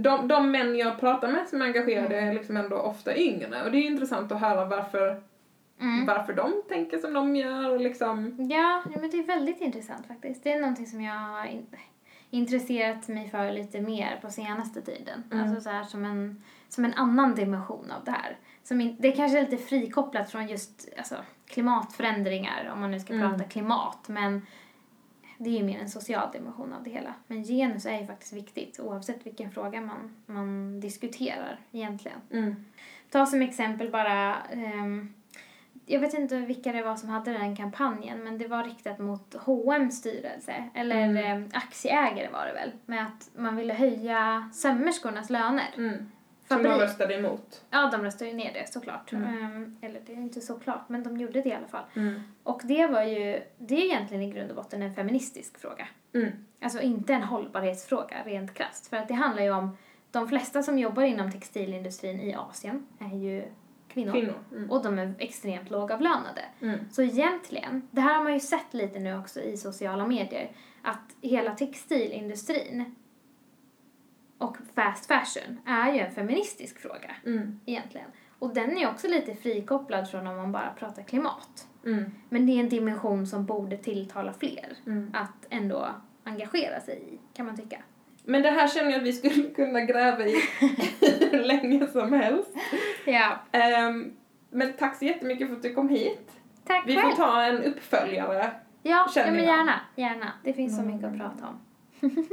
[0.04, 2.30] de, de män jag pratar med som är engagerade Mm.
[2.30, 5.22] är liksom ändå ofta yngre och det är intressant att höra varför,
[5.82, 6.06] Mm.
[6.06, 10.44] varför de tänker som de gör och liksom Ja, men det är väldigt intressant faktiskt.
[10.44, 11.66] Det är någonting som jag har in,
[12.30, 15.24] intresserat mig för lite mer på senaste tiden.
[15.32, 15.44] Mm.
[15.44, 18.38] Alltså så här som en, som en annan dimension av det här.
[18.64, 21.16] Som in, det är kanske är lite frikopplat från just alltså,
[21.48, 23.30] klimatförändringar, om man nu ska Mm.
[23.30, 24.42] prata klimat, men
[25.38, 27.14] det är ju mer en social dimension av det hela.
[27.28, 32.66] Men genus är ju faktiskt viktigt oavsett vilken fråga man, man diskuterar egentligen.
[33.10, 35.14] Ta som exempel bara, ehm,
[35.86, 39.36] jag vet inte vilka det var som hade den kampanjen, men det var riktat mot
[39.36, 41.18] H&M styrelse, eller Mm.
[41.18, 45.70] ehm, aktieägare var det väl, med att man ville höja sömmerskornas löner.
[45.78, 46.12] mm.
[46.48, 47.66] Som de röstade emot.
[47.70, 49.12] Ja, de röstade ju ner det såklart.
[49.12, 49.28] Mm.
[49.28, 51.86] Ehm, eller det är inte såklart, men de gjorde det i alla fall.
[51.96, 52.22] Mm.
[52.44, 55.88] Och det var ju, det är egentligen i grund och botten en feministisk fråga.
[56.14, 56.32] Mm.
[56.62, 58.88] Alltså inte en hållbarhetsfråga rent krasst.
[58.88, 59.78] För att det handlar ju om,
[60.12, 63.44] de flesta som jobbar inom textilindustrin i Asien är ju
[63.88, 64.12] kvinnor.
[64.12, 64.36] Kvinnor.
[64.52, 64.72] Mm.
[64.72, 66.42] Och de är extremt lågavlönade.
[66.62, 66.80] Mm.
[66.92, 71.16] Så egentligen, det här har man ju sett lite nu också i sociala medier, att
[71.22, 72.96] hela textilindustrin
[74.38, 77.60] och fast fashion är ju en feministisk fråga Mm.
[77.66, 78.08] egentligen.
[78.40, 81.68] Och den är också lite frikopplad från om man bara pratar klimat.
[81.86, 82.04] Mm.
[82.30, 85.12] Men det är en dimension som borde tilltala fler Mm.
[85.14, 85.88] att ändå
[86.24, 87.78] engagera sig i, kan man tycka.
[88.24, 90.36] Men det här känner jag att vi skulle kunna gräva i
[91.32, 92.50] hur länge som helst.
[93.06, 93.40] Ja.
[93.52, 94.14] Ehm,
[94.50, 96.32] men tack så jättemycket för att du kom hit.
[96.66, 97.10] Tack Vi själv.
[97.10, 98.52] får ta en uppföljare.
[98.84, 100.32] Ja, ja, men gärna, gärna.
[100.44, 101.60] Det finns så mycket att prata om.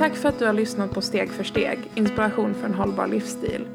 [0.00, 3.66] Tack för att du har lyssnat på Steg för steg, inspiration för en hållbar livsstil.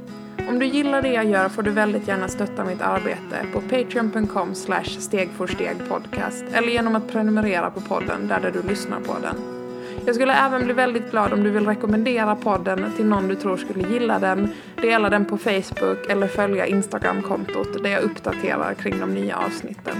[0.49, 4.55] Om du gillar det jag gör får du väldigt gärna stötta mitt arbete på patreon.com
[4.99, 9.35] stegforstegpodcast eller genom att prenumerera på podden där, där du lyssnar på den.
[10.05, 13.57] Jag skulle även bli väldigt glad om du vill rekommendera podden till någon du tror
[13.57, 14.49] skulle gilla den,
[14.81, 19.95] dela den på Facebook eller följa Instagram-kontot där jag uppdaterar kring de nya avsnitten.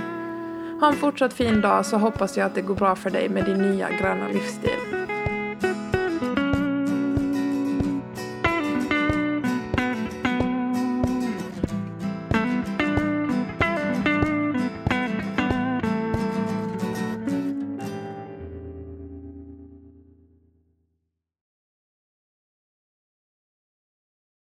[0.80, 3.46] Ha en fortsatt fin dag så hoppas jag att det går bra för dig med
[3.46, 5.05] din nya gröna livsstil.